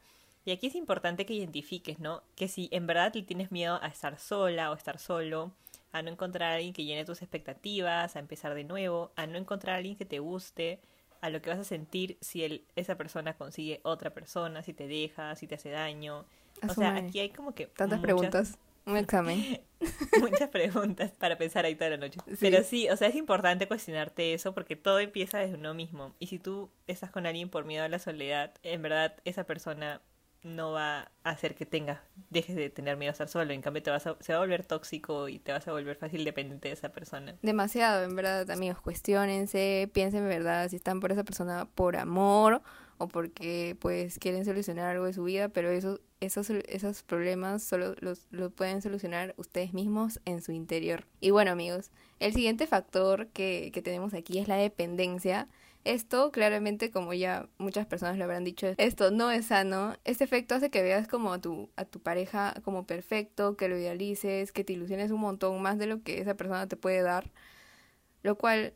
Y 0.47 0.51
aquí 0.51 0.67
es 0.67 0.75
importante 0.75 1.25
que 1.25 1.33
identifiques, 1.33 1.99
¿no? 1.99 2.23
Que 2.37 2.47
si 2.47 2.69
en 2.71 2.87
verdad 2.87 3.13
le 3.13 3.23
tienes 3.23 3.51
miedo 3.51 3.79
a 3.83 3.87
estar 3.87 4.17
sola 4.17 4.71
o 4.71 4.75
estar 4.75 4.97
solo, 4.97 5.51
a 5.91 6.01
no 6.01 6.09
encontrar 6.09 6.53
a 6.53 6.55
alguien 6.55 6.71
que 6.71 6.85
llene 6.85 7.03
tus 7.03 7.21
expectativas, 7.21 8.15
a 8.15 8.19
empezar 8.19 8.53
de 8.53 8.63
nuevo, 8.63 9.11
a 9.17 9.27
no 9.27 9.37
encontrar 9.37 9.75
a 9.75 9.77
alguien 9.79 9.97
que 9.97 10.05
te 10.05 10.19
guste, 10.19 10.79
a 11.19 11.29
lo 11.29 11.41
que 11.41 11.49
vas 11.49 11.59
a 11.59 11.65
sentir 11.65 12.17
si 12.21 12.45
él, 12.45 12.63
esa 12.77 12.95
persona 12.95 13.33
consigue 13.33 13.81
otra 13.83 14.11
persona, 14.11 14.63
si 14.63 14.71
te 14.71 14.87
deja, 14.87 15.35
si 15.35 15.47
te 15.47 15.55
hace 15.55 15.69
daño. 15.69 16.23
o 16.65 16.73
sea, 16.73 16.95
aquí 16.95 17.19
hay 17.19 17.31
como 17.31 17.53
que... 17.53 17.65
Tantas 17.65 17.99
preguntas. 17.99 18.57
Un 18.85 18.95
examen. 18.95 19.59
muchas 20.21 20.47
preguntas 20.47 21.11
para 21.11 21.37
pensar 21.37 21.65
ahí 21.65 21.75
toda 21.75 21.89
la 21.89 21.97
noche. 21.97 22.21
Pero 22.39 22.63
sí, 22.63 22.87
o 22.89 22.95
sea, 22.95 23.09
es 23.09 23.15
importante 23.15 23.67
cuestionarte 23.67 24.33
eso 24.33 24.53
porque 24.53 24.77
todo 24.77 24.99
empieza 24.99 25.39
desde 25.39 25.55
uno 25.55 25.73
mismo. 25.73 26.15
Y 26.19 26.27
si 26.27 26.39
tú 26.39 26.69
estás 26.87 27.11
con 27.11 27.25
alguien 27.25 27.49
por 27.49 27.65
miedo 27.65 27.83
a 27.83 27.89
la 27.89 27.99
soledad, 27.99 28.53
en 28.63 28.81
verdad 28.81 29.17
esa 29.25 29.43
persona 29.43 30.01
no 30.55 30.71
va 30.71 31.11
a 31.23 31.29
hacer 31.29 31.55
que 31.55 31.65
tengas, 31.65 31.99
dejes 32.29 32.55
de 32.55 32.69
tener 32.69 32.97
miedo 32.97 33.09
a 33.09 33.13
estar 33.13 33.27
solo, 33.27 33.53
en 33.53 33.61
cambio 33.61 33.83
te 33.83 33.91
vas 33.91 34.03
se 34.03 34.33
va 34.33 34.37
a 34.37 34.41
volver 34.41 34.65
tóxico 34.65 35.27
y 35.29 35.39
te 35.39 35.51
vas 35.51 35.67
a 35.67 35.71
volver 35.71 35.95
fácil 35.95 36.23
dependiente 36.23 36.69
de 36.69 36.73
esa 36.73 36.89
persona. 36.89 37.35
Demasiado, 37.41 38.03
en 38.03 38.15
verdad, 38.15 38.49
amigos, 38.49 38.81
cuestionense, 38.81 39.89
piensen 39.93 40.23
en 40.23 40.29
verdad 40.29 40.69
si 40.69 40.77
están 40.77 40.99
por 40.99 41.11
esa 41.11 41.23
persona 41.23 41.65
por 41.75 41.97
amor 41.97 42.61
o 42.97 43.07
porque 43.07 43.77
pues 43.79 44.17
quieren 44.19 44.45
solucionar 44.45 44.89
algo 44.89 45.05
de 45.05 45.13
su 45.13 45.23
vida, 45.23 45.49
pero 45.49 45.69
eso, 45.69 45.99
esos, 46.19 46.49
esos 46.49 47.03
problemas 47.03 47.63
solo 47.63 47.95
los, 47.99 48.27
los 48.31 48.51
pueden 48.51 48.81
solucionar 48.81 49.35
ustedes 49.37 49.73
mismos 49.73 50.19
en 50.25 50.41
su 50.41 50.51
interior. 50.51 51.05
Y 51.19 51.29
bueno 51.31 51.51
amigos, 51.51 51.91
el 52.19 52.33
siguiente 52.33 52.65
factor 52.67 53.27
que, 53.27 53.71
que 53.73 53.81
tenemos 53.81 54.13
aquí 54.13 54.39
es 54.39 54.47
la 54.47 54.55
dependencia. 54.55 55.47
Esto 55.87 56.33
claramente, 56.33 56.91
como 56.91 57.13
ya 57.13 57.47
muchas 57.57 57.85
personas 57.85 58.17
lo 58.17 58.25
habrán 58.25 58.43
dicho, 58.43 58.67
esto 58.77 59.09
no 59.09 59.31
es 59.31 59.45
sano. 59.45 59.95
Este 60.03 60.25
efecto 60.25 60.53
hace 60.55 60.69
que 60.69 60.83
veas 60.83 61.07
como 61.07 61.31
a 61.31 61.39
tu, 61.39 61.69
a 61.77 61.85
tu 61.85 62.01
pareja 62.01 62.53
como 62.65 62.85
perfecto, 62.85 63.55
que 63.55 63.69
lo 63.69 63.77
idealices, 63.77 64.51
que 64.51 64.65
te 64.65 64.73
ilusiones 64.73 65.11
un 65.11 65.21
montón 65.21 65.61
más 65.61 65.77
de 65.77 65.87
lo 65.87 66.03
que 66.03 66.19
esa 66.19 66.35
persona 66.35 66.67
te 66.67 66.75
puede 66.75 67.01
dar, 67.03 67.31
lo 68.21 68.37
cual 68.37 68.73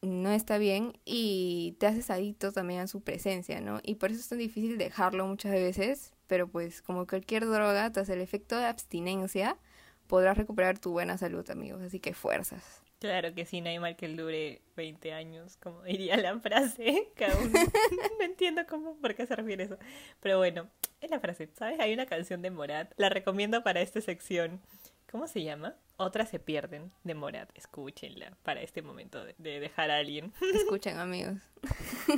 no 0.00 0.30
está 0.30 0.56
bien 0.56 0.98
y 1.04 1.76
te 1.78 1.88
haces 1.88 2.08
adicto 2.10 2.52
también 2.52 2.80
a 2.80 2.86
su 2.86 3.02
presencia, 3.02 3.60
¿no? 3.60 3.80
Y 3.82 3.96
por 3.96 4.10
eso 4.10 4.20
es 4.20 4.28
tan 4.28 4.38
difícil 4.38 4.78
dejarlo 4.78 5.26
muchas 5.26 5.52
veces, 5.52 6.14
pero 6.26 6.48
pues 6.48 6.80
como 6.80 7.06
cualquier 7.06 7.44
droga, 7.44 7.92
tras 7.92 8.08
el 8.08 8.22
efecto 8.22 8.56
de 8.56 8.64
abstinencia, 8.64 9.58
podrás 10.06 10.38
recuperar 10.38 10.78
tu 10.78 10.92
buena 10.92 11.18
salud, 11.18 11.48
amigos, 11.50 11.82
así 11.82 12.00
que 12.00 12.14
fuerzas. 12.14 12.85
Claro 12.98 13.34
que 13.34 13.44
sí, 13.44 13.60
no 13.60 13.68
hay 13.68 13.78
mal 13.78 13.94
que 13.94 14.08
dure 14.08 14.62
20 14.76 15.12
años, 15.12 15.58
como 15.58 15.82
diría 15.82 16.16
la 16.16 16.38
frase. 16.40 17.08
Cada 17.16 17.36
uno. 17.36 17.50
no 18.18 18.24
entiendo 18.24 18.62
cómo, 18.66 18.96
por 18.96 19.14
qué 19.14 19.26
se 19.26 19.36
refiere 19.36 19.64
eso. 19.64 19.78
Pero 20.20 20.38
bueno, 20.38 20.68
es 21.00 21.10
la 21.10 21.20
frase, 21.20 21.50
¿sabes? 21.54 21.78
Hay 21.78 21.92
una 21.92 22.06
canción 22.06 22.40
de 22.40 22.50
Morat, 22.50 22.92
la 22.96 23.08
recomiendo 23.10 23.62
para 23.62 23.80
esta 23.80 24.00
sección. 24.00 24.62
¿Cómo 25.10 25.28
se 25.28 25.42
llama? 25.42 25.76
Otras 25.98 26.28
se 26.28 26.38
pierden 26.38 26.90
de 27.04 27.14
Morat. 27.14 27.48
Escúchenla 27.54 28.36
para 28.42 28.60
este 28.60 28.82
momento 28.82 29.24
de, 29.24 29.60
dejar 29.60 29.90
a 29.90 29.98
alguien. 29.98 30.32
Escuchen, 30.54 30.98
amigos. 30.98 31.38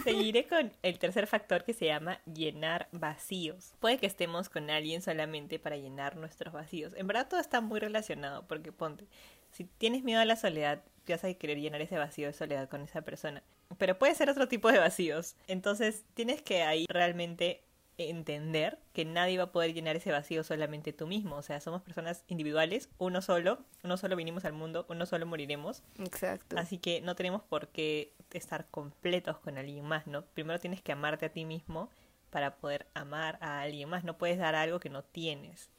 Seguiré 0.05 0.47
con 0.47 0.73
el 0.83 0.99
tercer 0.99 1.27
factor 1.27 1.65
que 1.65 1.75
se 1.75 1.87
llama 1.87 2.21
llenar 2.25 2.89
vacíos. 2.93 3.75
Puede 3.79 3.99
que 3.99 4.07
estemos 4.07 4.49
con 4.49 4.71
alguien 4.71 5.03
solamente 5.03 5.59
para 5.59 5.77
llenar 5.77 6.17
nuestros 6.17 6.53
vacíos. 6.53 6.95
En 6.97 7.07
verdad 7.07 7.29
todo 7.29 7.41
está 7.41 7.61
muy 7.61 7.79
relacionado 7.79 8.47
porque 8.49 8.73
ponte, 8.73 9.07
si 9.51 9.65
tienes 9.65 10.05
miedo 10.05 10.21
a 10.21 10.25
la 10.25 10.37
soledad, 10.37 10.83
vas 11.13 11.25
a 11.25 11.35
querer 11.35 11.59
llenar 11.59 11.81
ese 11.81 11.99
vacío 11.99 12.27
de 12.27 12.33
soledad 12.33 12.69
con 12.69 12.83
esa 12.83 13.03
persona. 13.03 13.43
Pero 13.77 13.99
puede 13.99 14.15
ser 14.15 14.31
otro 14.31 14.49
tipo 14.49 14.71
de 14.71 14.79
vacíos. 14.79 15.37
Entonces 15.47 16.05
tienes 16.15 16.43
que 16.43 16.63
ahí 16.63 16.87
realmente 16.89 17.63
entender 17.99 18.79
que 18.93 19.05
nadie 19.05 19.39
va 19.39 19.45
a 19.45 19.53
poder 19.53 19.75
llenar 19.75 19.97
ese 19.97 20.13
vacío 20.13 20.45
solamente 20.45 20.93
tú 20.93 21.07
mismo. 21.07 21.37
O 21.37 21.43
sea, 21.43 21.61
somos 21.61 21.83
personas 21.83 22.25
individuales, 22.29 22.89
uno 22.99 23.21
solo, 23.21 23.59
uno 23.83 23.97
solo 23.97 24.17
vinimos 24.17 24.45
al 24.45 24.53
mundo, 24.53 24.87
uno 24.89 25.05
solo 25.05 25.27
moriremos. 25.27 25.83
Exacto. 25.99 26.57
Así 26.57 26.79
que 26.79 27.01
no 27.01 27.17
tenemos 27.17 27.43
por 27.43 27.69
qué 27.69 28.15
estar 28.33 28.69
completos 28.71 29.39
con 29.39 29.59
alguien 29.59 29.85
más, 29.85 30.07
¿no? 30.07 30.25
Primero 30.25 30.61
tienes 30.61 30.81
que 30.81 30.93
amarte 30.93 31.27
a 31.27 31.33
ti 31.33 31.45
mismo 31.45 31.91
para 32.31 32.57
poder 32.57 32.87
amar 32.95 33.39
a 33.41 33.63
alguien 33.63 33.89
más. 33.89 34.05
No 34.05 34.17
puedes 34.17 34.39
dar 34.39 34.55
algo 34.55 34.79
que 34.79 34.91
no 34.91 35.03
tienes. 35.03 35.71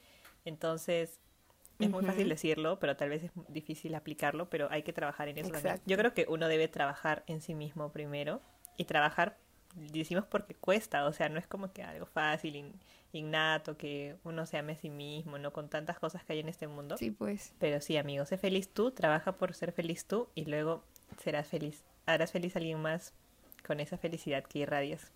Entonces, 0.43 1.19
es 1.79 1.89
muy 1.89 2.05
fácil 2.05 2.29
decirlo, 2.29 2.79
pero 2.79 2.95
tal 2.95 3.09
vez 3.09 3.23
es 3.23 3.31
difícil 3.47 3.95
aplicarlo, 3.95 4.49
pero 4.49 4.67
hay 4.69 4.83
que 4.83 4.93
trabajar 4.93 5.27
en 5.29 5.37
eso 5.37 5.49
también. 5.49 5.79
Yo 5.85 5.97
creo 5.97 6.13
que 6.13 6.25
uno 6.27 6.47
debe 6.47 6.67
trabajar 6.67 7.23
en 7.27 7.41
sí 7.41 7.55
mismo 7.55 7.91
primero 7.91 8.41
y 8.77 8.85
trabajar 8.85 9.37
decimos 9.75 10.25
porque 10.25 10.55
cuesta, 10.55 11.05
o 11.05 11.13
sea, 11.13 11.29
no 11.29 11.39
es 11.39 11.47
como 11.47 11.71
que 11.71 11.83
algo 11.83 12.05
fácil, 12.05 12.73
innato, 13.11 13.77
que 13.77 14.15
uno 14.23 14.45
se 14.45 14.57
ame 14.57 14.73
a 14.73 14.75
sí 14.75 14.89
mismo, 14.89 15.37
¿no? 15.37 15.53
Con 15.53 15.69
tantas 15.69 15.99
cosas 15.99 16.23
que 16.23 16.33
hay 16.33 16.39
en 16.39 16.49
este 16.49 16.67
mundo. 16.67 16.97
Sí, 16.97 17.11
pues. 17.11 17.53
Pero 17.59 17.81
sí, 17.81 17.97
amigos, 17.97 18.29
sé 18.29 18.37
feliz 18.37 18.69
tú, 18.69 18.91
trabaja 18.91 19.33
por 19.33 19.53
ser 19.53 19.71
feliz 19.71 20.05
tú 20.05 20.29
y 20.35 20.45
luego 20.45 20.83
serás 21.21 21.47
feliz. 21.47 21.83
Harás 22.05 22.31
feliz 22.31 22.55
a 22.55 22.59
alguien 22.59 22.81
más 22.81 23.13
con 23.65 23.79
esa 23.79 23.97
felicidad 23.97 24.43
que 24.43 24.59
irradias. 24.59 25.11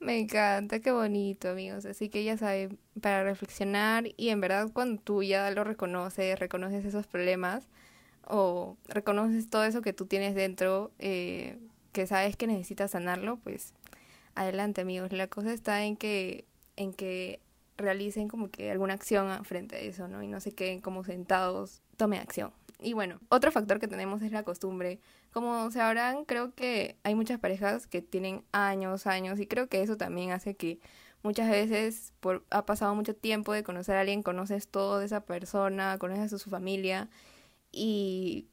Me 0.00 0.18
encanta, 0.18 0.80
qué 0.80 0.92
bonito, 0.92 1.48
amigos. 1.50 1.86
Así 1.86 2.08
que 2.10 2.24
ya 2.24 2.36
saben, 2.36 2.78
para 3.00 3.24
reflexionar 3.24 4.04
y 4.16 4.28
en 4.28 4.40
verdad 4.40 4.70
cuando 4.72 5.00
tú 5.00 5.22
ya 5.22 5.50
lo 5.50 5.64
reconoces, 5.64 6.38
reconoces 6.38 6.84
esos 6.84 7.06
problemas 7.06 7.66
o 8.26 8.76
reconoces 8.88 9.48
todo 9.50 9.64
eso 9.64 9.82
que 9.82 9.92
tú 9.92 10.06
tienes 10.06 10.34
dentro, 10.34 10.92
eh, 10.98 11.58
que 11.92 12.06
sabes 12.06 12.36
que 12.36 12.46
necesitas 12.46 12.90
sanarlo, 12.92 13.38
pues 13.38 13.72
adelante 14.34 14.80
amigos. 14.82 15.12
La 15.12 15.28
cosa 15.28 15.52
está 15.52 15.84
en 15.84 15.96
que, 15.96 16.44
en 16.76 16.92
que 16.92 17.40
realicen 17.76 18.28
como 18.28 18.50
que 18.50 18.70
alguna 18.70 18.94
acción 18.94 19.44
frente 19.44 19.76
a 19.76 19.78
eso, 19.80 20.08
¿no? 20.08 20.22
Y 20.22 20.28
no 20.28 20.40
se 20.40 20.52
queden 20.52 20.80
como 20.80 21.04
sentados, 21.04 21.82
tomen 21.96 22.20
acción. 22.20 22.52
Y 22.80 22.92
bueno, 22.92 23.20
otro 23.28 23.50
factor 23.52 23.80
que 23.80 23.88
tenemos 23.88 24.22
es 24.22 24.32
la 24.32 24.42
costumbre. 24.42 25.00
Como 25.34 25.70
sabrán, 25.70 26.24
creo 26.24 26.54
que 26.54 26.96
hay 27.02 27.14
muchas 27.14 27.38
parejas 27.40 27.86
que 27.86 28.00
tienen 28.00 28.44
años, 28.52 29.06
años, 29.06 29.38
y 29.38 29.46
creo 29.46 29.68
que 29.68 29.82
eso 29.82 29.96
también 29.98 30.30
hace 30.30 30.56
que 30.56 30.80
muchas 31.22 31.50
veces 31.50 32.14
por, 32.20 32.44
ha 32.50 32.64
pasado 32.64 32.94
mucho 32.94 33.14
tiempo 33.14 33.52
de 33.52 33.64
conocer 33.64 33.96
a 33.96 34.00
alguien, 34.00 34.22
conoces 34.22 34.68
todo 34.68 34.98
de 34.98 35.06
esa 35.06 35.24
persona, 35.26 35.98
conoces 35.98 36.32
a 36.32 36.38
su 36.38 36.50
familia, 36.50 37.10
y 37.72 38.48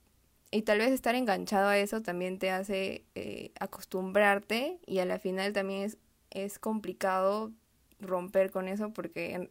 y 0.52 0.64
tal 0.64 0.80
vez 0.80 0.92
estar 0.92 1.16
enganchado 1.16 1.70
a 1.70 1.78
eso 1.78 2.02
también 2.02 2.38
te 2.38 2.52
hace 2.52 3.06
eh, 3.16 3.52
acostumbrarte 3.60 4.80
y 4.86 5.00
a 5.00 5.06
la 5.06 5.18
final 5.18 5.54
también 5.54 5.84
es, 5.84 5.98
es 6.30 6.60
complicado 6.60 7.54
romper 8.00 8.52
con 8.52 8.68
eso 8.68 8.92
porque 8.92 9.34
en, 9.34 9.50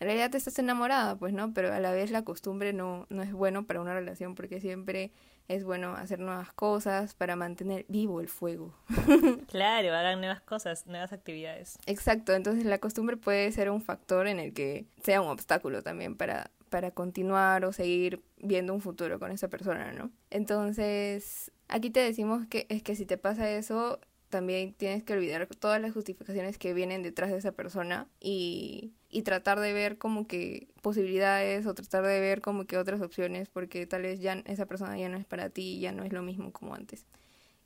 realidad 0.00 0.30
te 0.30 0.38
estás 0.38 0.58
enamorada, 0.58 1.18
pues, 1.18 1.34
¿no? 1.34 1.52
Pero 1.52 1.72
a 1.72 1.80
la 1.80 1.92
vez 1.92 2.10
la 2.10 2.22
costumbre 2.22 2.72
no, 2.72 3.06
no 3.10 3.22
es 3.22 3.32
bueno 3.32 3.66
para 3.66 3.80
una 3.80 3.94
relación 3.94 4.34
porque 4.34 4.60
siempre 4.60 5.12
es 5.48 5.64
bueno 5.64 5.94
hacer 5.94 6.20
nuevas 6.20 6.52
cosas 6.52 7.14
para 7.14 7.34
mantener 7.34 7.86
vivo 7.88 8.20
el 8.20 8.28
fuego. 8.28 8.74
claro, 9.48 9.94
hagan 9.94 10.20
nuevas 10.20 10.42
cosas, 10.42 10.86
nuevas 10.86 11.12
actividades. 11.12 11.78
Exacto, 11.86 12.34
entonces 12.34 12.64
la 12.64 12.78
costumbre 12.78 13.16
puede 13.16 13.50
ser 13.52 13.70
un 13.70 13.80
factor 13.80 14.26
en 14.28 14.38
el 14.38 14.52
que 14.52 14.86
sea 15.02 15.22
un 15.22 15.28
obstáculo 15.28 15.82
también 15.82 16.16
para, 16.16 16.50
para 16.68 16.90
continuar 16.90 17.64
o 17.64 17.72
seguir 17.72 18.22
viendo 18.36 18.74
un 18.74 18.80
futuro 18.80 19.18
con 19.18 19.32
esa 19.32 19.48
persona, 19.48 19.92
¿no? 19.92 20.10
Entonces, 20.30 21.50
aquí 21.68 21.90
te 21.90 22.00
decimos 22.00 22.46
que 22.48 22.66
es 22.68 22.82
que 22.82 22.94
si 22.94 23.06
te 23.06 23.16
pasa 23.16 23.50
eso, 23.50 24.00
también 24.28 24.74
tienes 24.74 25.02
que 25.02 25.14
olvidar 25.14 25.46
todas 25.46 25.80
las 25.80 25.92
justificaciones 25.92 26.58
que 26.58 26.74
vienen 26.74 27.02
detrás 27.02 27.30
de 27.30 27.38
esa 27.38 27.52
persona 27.52 28.06
y, 28.20 28.92
y 29.10 29.22
tratar 29.22 29.58
de 29.60 29.72
ver 29.72 29.98
como 29.98 30.26
que 30.26 30.68
posibilidades 30.82 31.66
o 31.66 31.74
tratar 31.74 32.04
de 32.04 32.20
ver 32.20 32.40
como 32.40 32.66
que 32.66 32.76
otras 32.76 33.00
opciones 33.00 33.48
porque 33.48 33.86
tal 33.86 34.02
vez 34.02 34.20
ya 34.20 34.34
esa 34.46 34.66
persona 34.66 34.98
ya 34.98 35.08
no 35.08 35.16
es 35.16 35.24
para 35.24 35.48
ti, 35.50 35.80
ya 35.80 35.92
no 35.92 36.04
es 36.04 36.12
lo 36.12 36.22
mismo 36.22 36.52
como 36.52 36.74
antes. 36.74 37.06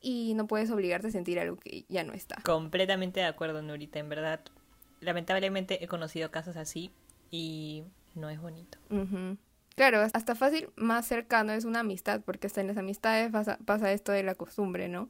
Y 0.00 0.34
no 0.34 0.46
puedes 0.46 0.70
obligarte 0.70 1.08
a 1.08 1.10
sentir 1.10 1.38
algo 1.38 1.56
que 1.56 1.84
ya 1.88 2.04
no 2.04 2.12
está. 2.12 2.36
Completamente 2.42 3.20
de 3.20 3.26
acuerdo, 3.26 3.62
Nurita, 3.62 3.98
en 3.98 4.08
verdad. 4.08 4.40
Lamentablemente 5.00 5.82
he 5.82 5.88
conocido 5.88 6.30
casos 6.30 6.56
así 6.56 6.92
y 7.30 7.84
no 8.14 8.28
es 8.30 8.40
bonito. 8.40 8.78
Claro, 9.74 10.00
hasta 10.00 10.34
fácil, 10.34 10.68
más 10.76 11.06
cercano 11.06 11.52
es 11.52 11.64
una 11.64 11.80
amistad, 11.80 12.20
porque 12.24 12.46
hasta 12.46 12.60
en 12.60 12.66
las 12.66 12.76
amistades 12.76 13.32
pasa, 13.64 13.92
esto 13.92 14.12
de 14.12 14.22
la 14.22 14.34
costumbre, 14.34 14.88
¿no? 14.88 15.08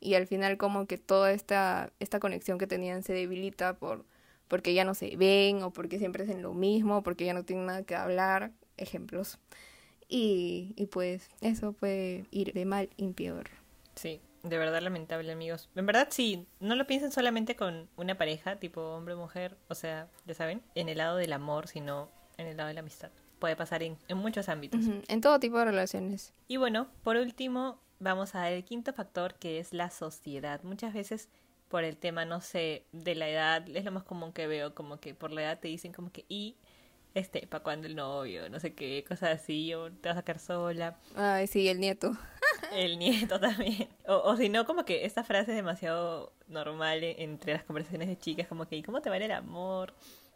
Y 0.00 0.14
al 0.14 0.26
final 0.26 0.56
como 0.56 0.86
que 0.86 0.98
toda 0.98 1.32
esta, 1.32 1.92
esta 1.98 2.20
conexión 2.20 2.58
que 2.58 2.66
tenían 2.66 3.02
se 3.02 3.12
debilita 3.12 3.76
por 3.76 4.04
porque 4.48 4.74
ya 4.74 4.84
no 4.84 4.94
se 4.94 5.16
ven 5.16 5.62
o 5.62 5.72
porque 5.72 5.98
siempre 5.98 6.24
hacen 6.24 6.42
lo 6.42 6.54
mismo, 6.54 7.02
porque 7.02 7.24
ya 7.24 7.34
no 7.34 7.44
tienen 7.44 7.66
nada 7.66 7.82
que 7.82 7.94
hablar, 7.94 8.52
ejemplos. 8.76 9.38
Y, 10.08 10.74
y 10.76 10.86
pues 10.86 11.30
eso 11.40 11.72
puede 11.72 12.26
ir 12.30 12.52
de 12.52 12.64
mal 12.64 12.90
en 12.98 13.14
peor. 13.14 13.50
Sí, 13.94 14.20
de 14.44 14.58
verdad 14.58 14.82
lamentable, 14.82 15.32
amigos. 15.32 15.70
En 15.74 15.86
verdad 15.86 16.08
sí, 16.10 16.46
no 16.60 16.76
lo 16.76 16.86
piensen 16.86 17.10
solamente 17.10 17.56
con 17.56 17.88
una 17.96 18.16
pareja, 18.16 18.56
tipo 18.56 18.80
hombre 18.80 19.14
o 19.14 19.18
mujer, 19.18 19.56
o 19.68 19.74
sea, 19.74 20.08
ya 20.26 20.34
saben, 20.34 20.62
en 20.74 20.88
el 20.88 20.98
lado 20.98 21.16
del 21.16 21.32
amor, 21.32 21.66
sino 21.66 22.10
en 22.36 22.46
el 22.46 22.56
lado 22.56 22.68
de 22.68 22.74
la 22.74 22.80
amistad. 22.80 23.10
Puede 23.38 23.56
pasar 23.56 23.82
en, 23.82 23.98
muchos 24.14 24.48
ámbitos. 24.48 24.80
En 25.08 25.20
todo 25.20 25.40
tipo 25.40 25.58
de 25.58 25.64
relaciones. 25.64 26.34
Y 26.46 26.58
bueno, 26.58 26.88
por 27.02 27.16
último, 27.16 27.80
vamos 27.98 28.34
a 28.34 28.42
ver 28.42 28.52
el 28.52 28.64
quinto 28.64 28.92
factor 28.92 29.34
que 29.34 29.58
es 29.58 29.72
la 29.72 29.90
sociedad. 29.90 30.62
Muchas 30.62 30.92
veces 30.94 31.28
por 31.68 31.84
el 31.84 31.96
tema, 31.96 32.24
no 32.24 32.40
sé, 32.40 32.84
de 32.92 33.14
la 33.14 33.28
edad, 33.28 33.68
es 33.68 33.84
lo 33.84 33.92
más 33.92 34.04
común 34.04 34.32
que 34.32 34.46
veo, 34.46 34.74
como 34.74 35.00
que 35.00 35.14
por 35.14 35.32
la 35.32 35.42
edad 35.42 35.60
te 35.60 35.68
dicen 35.68 35.92
como 35.92 36.12
que, 36.12 36.24
y 36.28 36.56
este, 37.14 37.46
¿para 37.46 37.62
cuándo 37.62 37.86
el 37.86 37.94
novio? 37.94 38.48
No 38.50 38.58
sé 38.60 38.74
qué, 38.74 39.04
cosas 39.06 39.40
así, 39.40 39.72
o 39.74 39.90
te 39.92 40.08
vas 40.08 40.18
a 40.18 40.22
quedar 40.22 40.40
sola. 40.40 40.98
Ay, 41.14 41.46
sí, 41.46 41.68
el 41.68 41.80
nieto. 41.80 42.16
el 42.72 42.98
nieto 42.98 43.38
también. 43.38 43.88
O, 44.06 44.16
o 44.16 44.36
si 44.36 44.48
no, 44.48 44.66
como 44.66 44.84
que 44.84 45.04
esta 45.04 45.22
frase 45.24 45.52
es 45.52 45.56
demasiado 45.56 46.32
normal 46.48 47.02
entre 47.02 47.52
las 47.52 47.64
conversaciones 47.64 48.08
de 48.08 48.18
chicas, 48.18 48.48
como 48.48 48.66
que, 48.66 48.76
¿y 48.76 48.82
cómo 48.82 49.00
te 49.00 49.10
va 49.10 49.16
el 49.16 49.30
amor? 49.30 49.94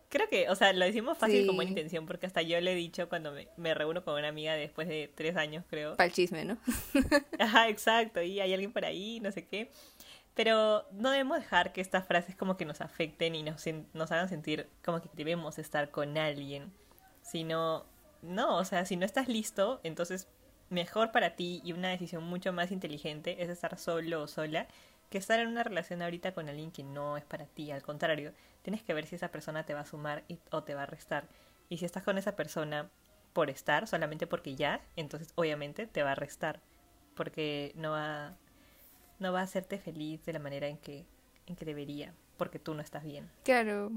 Creo 0.08 0.28
que, 0.28 0.49
o 0.49 0.54
sea, 0.54 0.73
lo 0.73 0.87
decimos 0.87 1.18
fácil 1.18 1.47
con 1.47 1.56
buena 1.56 1.70
intención, 1.70 2.06
porque 2.06 2.26
hasta 2.26 2.40
yo 2.40 2.58
le 2.61 2.73
he 2.73 2.75
dicho 2.75 3.11
cuando 3.11 3.30
me, 3.30 3.49
me 3.58 3.75
reúno 3.75 4.02
con 4.04 4.14
una 4.14 4.28
amiga 4.28 4.54
después 4.54 4.88
de 4.88 5.12
tres 5.14 5.37
años, 5.37 5.64
creo. 5.68 5.97
Para 5.97 6.06
el 6.06 6.12
chisme, 6.14 6.47
¿no? 6.47 6.56
Ajá, 7.38 7.68
exacto, 7.68 8.23
y 8.23 8.40
hay 8.40 8.54
alguien 8.54 8.73
por 8.73 8.87
ahí, 8.87 9.20
no 9.20 9.30
sé 9.32 9.47
qué. 9.47 9.70
Pero 10.38 10.87
no 10.92 11.11
debemos 11.11 11.38
dejar 11.38 11.73
que 11.73 11.80
estas 11.80 12.07
frases 12.07 12.37
como 12.37 12.57
que 12.57 12.64
nos 12.64 12.80
afecten 12.80 13.35
y 13.35 13.42
nos, 13.42 13.64
nos 13.92 14.12
hagan 14.12 14.28
sentir 14.28 14.68
como 14.85 15.02
que 15.02 15.11
debemos 15.14 15.59
estar 15.59 15.90
con 15.90 16.16
alguien. 16.16 16.73
Sino, 17.23 17.87
no, 18.23 18.59
o 18.59 18.64
sea, 18.64 18.85
si 18.85 18.95
no 18.95 19.04
estás 19.04 19.26
listo, 19.26 19.80
entonces 19.83 20.28
mejor 20.71 21.11
para 21.11 21.35
ti 21.35 21.61
y 21.64 21.73
una 21.73 21.88
decisión 21.88 22.23
mucho 22.23 22.52
más 22.52 22.71
inteligente 22.71 23.42
es 23.42 23.49
estar 23.49 23.76
solo 23.78 24.23
o 24.23 24.28
sola 24.28 24.68
que 25.11 25.18
estar 25.18 25.40
en 25.40 25.49
una 25.49 25.64
relación 25.64 26.02
ahorita 26.02 26.30
con 26.35 26.49
alguien 26.49 26.71
que 26.71 26.85
no 26.85 27.16
es 27.16 27.25
para 27.25 27.47
ti, 27.47 27.73
al 27.73 27.83
contrario, 27.83 28.33
tienes 28.62 28.85
que 28.85 28.95
ver 28.95 29.07
si 29.07 29.16
esa 29.16 29.33
persona 29.33 29.66
te 29.66 29.75
va 29.75 29.80
a 29.80 29.87
sumar 29.87 30.23
o 30.52 30.62
te 30.62 30.76
va 30.76 30.85
a 30.85 30.87
restar. 30.87 31.26
Y 31.68 31.78
si 31.78 31.85
estás 31.85 32.04
con 32.04 32.16
esa 32.16 32.37
persona 32.37 32.92
por 33.33 33.50
estar, 33.50 33.88
solamente 33.88 34.28
porque 34.28 34.54
ya, 34.54 34.83
entonces 34.95 35.33
obviamente 35.35 35.88
te 35.88 36.04
va 36.04 36.12
a 36.12 36.14
restar, 36.14 36.61
porque 37.16 37.73
no 37.75 37.90
va, 37.90 38.37
no 39.19 39.33
va 39.33 39.41
a 39.41 39.45
hacerte 39.45 39.79
feliz 39.79 40.25
de 40.25 40.33
la 40.33 40.39
manera 40.39 40.69
en 40.69 40.79
que, 40.79 41.07
en 41.47 41.57
que 41.57 41.65
debería, 41.65 42.15
porque 42.37 42.59
tú 42.59 42.75
no 42.75 42.83
estás 42.83 43.05
bien. 43.05 43.29
Claro, 43.45 43.93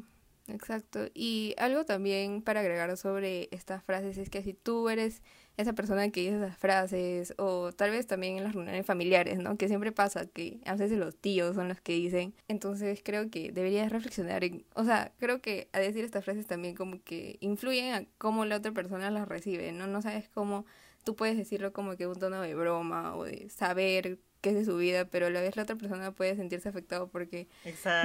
exacto. 0.47 1.07
Y 1.13 1.53
algo 1.57 1.85
también 1.85 2.41
para 2.41 2.61
agregar 2.61 2.95
sobre 2.97 3.47
estas 3.51 3.83
frases 3.83 4.17
es 4.17 4.29
que 4.29 4.43
si 4.43 4.53
tú 4.53 4.89
eres 4.89 5.21
esa 5.57 5.73
persona 5.73 6.09
que 6.09 6.21
dice 6.21 6.37
esas 6.37 6.57
frases, 6.57 7.33
o 7.37 7.71
tal 7.71 7.91
vez 7.91 8.07
también 8.07 8.37
en 8.37 8.43
las 8.43 8.53
reuniones 8.53 8.85
familiares, 8.85 9.37
¿no? 9.37 9.57
Que 9.57 9.67
siempre 9.67 9.91
pasa 9.91 10.25
que 10.25 10.61
a 10.65 10.75
veces 10.75 10.97
los 10.97 11.15
tíos 11.15 11.55
son 11.55 11.67
los 11.67 11.81
que 11.81 11.93
dicen. 11.93 12.33
Entonces 12.47 13.01
creo 13.03 13.29
que 13.29 13.51
deberías 13.51 13.91
reflexionar 13.91 14.43
en, 14.43 14.65
o 14.75 14.83
sea, 14.83 15.11
creo 15.19 15.41
que 15.41 15.69
a 15.73 15.79
decir 15.79 16.03
estas 16.03 16.23
frases 16.23 16.47
también 16.47 16.75
como 16.75 17.01
que 17.03 17.37
influyen 17.41 17.93
a 17.93 18.05
cómo 18.17 18.45
la 18.45 18.57
otra 18.57 18.71
persona 18.71 19.11
las 19.11 19.27
recibe, 19.27 19.71
¿no? 19.71 19.87
No 19.87 20.01
sabes 20.01 20.29
cómo 20.29 20.65
tú 21.03 21.15
puedes 21.15 21.37
decirlo 21.37 21.73
como 21.73 21.95
que 21.95 22.07
un 22.07 22.17
tono 22.17 22.41
de 22.41 22.55
broma 22.55 23.15
o 23.15 23.23
de 23.25 23.49
saber 23.49 24.19
qué 24.41 24.49
es 24.49 24.55
de 24.55 24.65
su 24.65 24.75
vida, 24.77 25.05
pero 25.05 25.27
a 25.27 25.29
la 25.29 25.41
vez 25.41 25.55
la 25.55 25.63
otra 25.63 25.75
persona 25.75 26.11
puede 26.11 26.35
sentirse 26.35 26.69
afectado 26.69 27.07
porque 27.09 27.47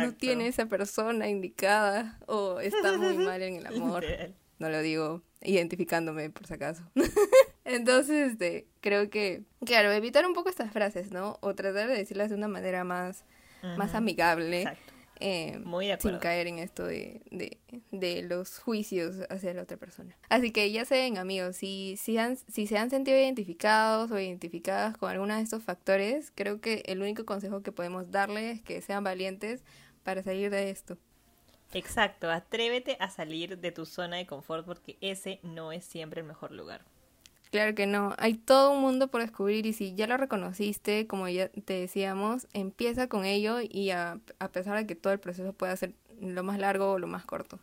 no 0.01 0.15
tiene 0.15 0.47
esa 0.47 0.67
persona 0.67 1.29
indicada 1.29 2.19
o 2.27 2.61
está 2.61 2.97
muy 2.97 3.17
mal 3.27 3.43
en 3.43 3.57
el 3.57 3.67
amor. 3.67 4.05
No 4.59 4.69
lo 4.69 4.81
digo 4.81 5.23
identificándome 5.43 6.31
por 6.31 6.47
si 6.47 6.55
acaso. 6.55 6.83
Entonces, 7.65 8.33
este, 8.33 8.67
creo 8.81 9.11
que, 9.11 9.43
claro, 9.65 9.91
evitar 9.93 10.27
un 10.27 10.35
poco 10.35 10.49
estas 10.49 10.73
frases, 10.73 11.11
¿no? 11.11 11.39
O 11.41 11.55
tratar 11.55 11.89
de 11.89 11.97
decirlas 11.97 12.31
de 12.31 12.37
una 12.37 12.49
manera 12.49 12.85
más, 12.85 13.25
más 13.77 13.95
amigable. 13.95 14.63
Exacto. 14.63 14.86
Eh, 15.21 15.59
Muy 15.65 15.91
sin 15.99 16.19
caer 16.19 16.47
en 16.47 16.59
esto 16.59 16.85
de, 16.85 17.23
de, 17.31 17.59
de, 17.91 18.23
los 18.23 18.59
juicios 18.59 19.17
hacia 19.31 19.55
la 19.55 19.63
otra 19.63 19.77
persona. 19.77 20.15
Así 20.29 20.51
que 20.51 20.71
ya 20.71 20.85
saben, 20.85 21.17
amigos, 21.17 21.57
si, 21.57 21.97
si, 21.97 22.19
han, 22.19 22.37
si 22.37 22.67
se 22.67 22.77
han 22.77 22.91
sentido 22.91 23.17
identificados 23.17 24.11
o 24.11 24.19
identificadas 24.19 24.97
con 24.97 25.11
alguno 25.11 25.35
de 25.35 25.43
estos 25.43 25.63
factores, 25.63 26.33
creo 26.35 26.61
que 26.61 26.83
el 26.87 27.01
único 27.01 27.25
consejo 27.25 27.63
que 27.63 27.73
podemos 27.73 28.11
darles 28.11 28.59
es 28.59 28.63
que 28.63 28.83
sean 28.83 29.05
valientes 29.05 29.63
para 30.03 30.23
salir 30.23 30.51
de 30.51 30.71
esto. 30.71 30.99
Exacto, 31.73 32.31
atrévete 32.31 32.97
a 33.01 33.11
salir 33.11 33.59
de 33.59 33.73
tu 33.73 33.87
zona 33.87 34.17
de 34.17 34.27
confort 34.27 34.65
porque 34.65 34.97
ese 35.01 35.41
no 35.43 35.73
es 35.73 35.85
siempre 35.85 36.21
el 36.21 36.27
mejor 36.27 36.53
lugar. 36.53 36.85
Claro 37.51 37.75
que 37.75 37.87
no, 37.87 38.15
hay 38.19 38.35
todo 38.35 38.73
un 38.73 38.81
mundo 38.81 39.09
por 39.09 39.23
descubrir 39.23 39.67
y 39.67 39.73
si 39.73 39.95
ya 39.95 40.07
lo 40.07 40.17
reconociste, 40.17 41.07
como 41.07 41.29
ya 41.29 41.49
te 41.49 41.75
decíamos, 41.75 42.49
empieza 42.53 43.09
con 43.09 43.25
ello 43.25 43.59
y 43.61 43.91
a, 43.91 44.19
pesar 44.53 44.77
de 44.77 44.87
que 44.87 44.95
todo 44.95 45.13
el 45.13 45.21
proceso 45.21 45.53
pueda 45.53 45.77
ser 45.77 45.95
lo 46.21 46.43
más 46.43 46.59
largo 46.59 46.93
o 46.93 46.99
lo 46.99 47.07
más 47.07 47.25
corto. 47.25 47.59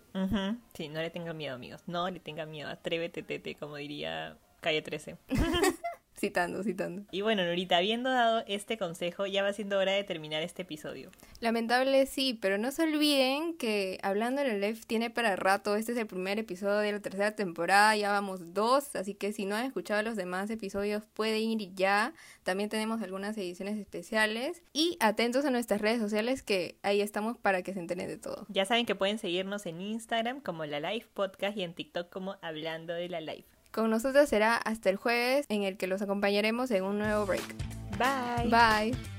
Sí, 0.74 0.90
no 0.90 1.02
le 1.02 1.10
tengan 1.10 1.36
miedo 1.36 1.56
amigos, 1.56 1.82
no 1.88 2.10
le 2.10 2.20
tengan 2.20 2.50
miedo, 2.52 2.70
atrévete, 2.70 3.24
tete, 3.24 3.56
como 3.56 3.76
diría 3.78 4.38
Calle 4.62 4.82
13. 4.82 5.18
Citando, 6.24 6.64
citando. 6.64 7.04
Y 7.12 7.20
bueno, 7.20 7.44
Norita, 7.44 7.76
habiendo 7.76 8.10
dado 8.10 8.46
este 8.48 8.78
consejo, 8.78 9.26
ya 9.26 9.44
va 9.44 9.52
siendo 9.52 9.78
hora 9.78 9.92
de 9.92 10.06
terminar 10.06 10.42
este 10.42 10.62
episodio. 10.62 11.12
Lamentable 11.42 12.06
sí, 12.06 12.40
pero 12.42 12.58
no 12.58 12.72
se 12.72 12.84
olviden 12.84 13.58
que 13.58 14.00
Hablando 14.04 14.40
en 14.40 14.48
el 14.48 14.62
Live 14.62 14.80
tiene 14.88 15.10
para 15.10 15.36
rato. 15.36 15.76
Este 15.76 15.92
es 15.92 15.98
el 15.98 16.08
primer 16.08 16.40
episodio 16.40 16.78
de 16.78 16.94
la 16.94 17.02
tercera 17.02 17.36
temporada, 17.36 17.94
ya 17.98 18.10
vamos 18.10 18.54
dos, 18.54 18.96
así 18.96 19.16
que 19.16 19.34
si 19.34 19.46
no 19.46 19.58
han 19.58 19.66
escuchado 19.66 20.02
los 20.02 20.16
demás 20.16 20.50
episodios 20.50 21.04
pueden 21.14 21.42
ir 21.42 21.76
ya. 21.76 22.14
También 22.44 22.70
tenemos 22.70 23.02
algunas 23.02 23.38
ediciones 23.38 23.78
especiales 23.78 24.64
y 24.72 24.96
atentos 25.02 25.44
a 25.44 25.52
nuestras 25.52 25.82
redes 25.82 26.00
sociales 26.00 26.42
que 26.42 26.78
ahí 26.84 27.02
estamos 27.02 27.38
para 27.38 27.64
que 27.64 27.74
se 27.74 27.80
enteren 27.82 28.08
de 28.08 28.18
todo. 28.18 28.46
Ya 28.48 28.64
saben 28.64 28.86
que 28.86 28.96
pueden 28.96 29.20
seguirnos 29.20 29.66
en 29.66 29.82
Instagram 29.82 30.40
como 30.40 30.64
La 30.64 30.80
Live 30.80 31.08
Podcast 31.14 31.58
y 31.58 31.64
en 31.64 31.74
TikTok 31.74 32.10
como 32.10 32.38
Hablando 32.42 32.94
de 32.94 33.10
la 33.10 33.20
Live. 33.20 33.53
Con 33.74 33.90
nosotros 33.90 34.30
será 34.30 34.56
hasta 34.56 34.92
el 34.92 34.98
jueves 34.98 35.48
en 35.50 35.64
el 35.64 35.78
que 35.78 35.88
los 35.88 36.04
acompañaremos 36.04 36.70
en 36.70 36.84
un 36.84 37.00
nuevo 37.00 37.26
break. 37.26 37.56
Bye. 37.98 38.50
Bye. 38.50 39.13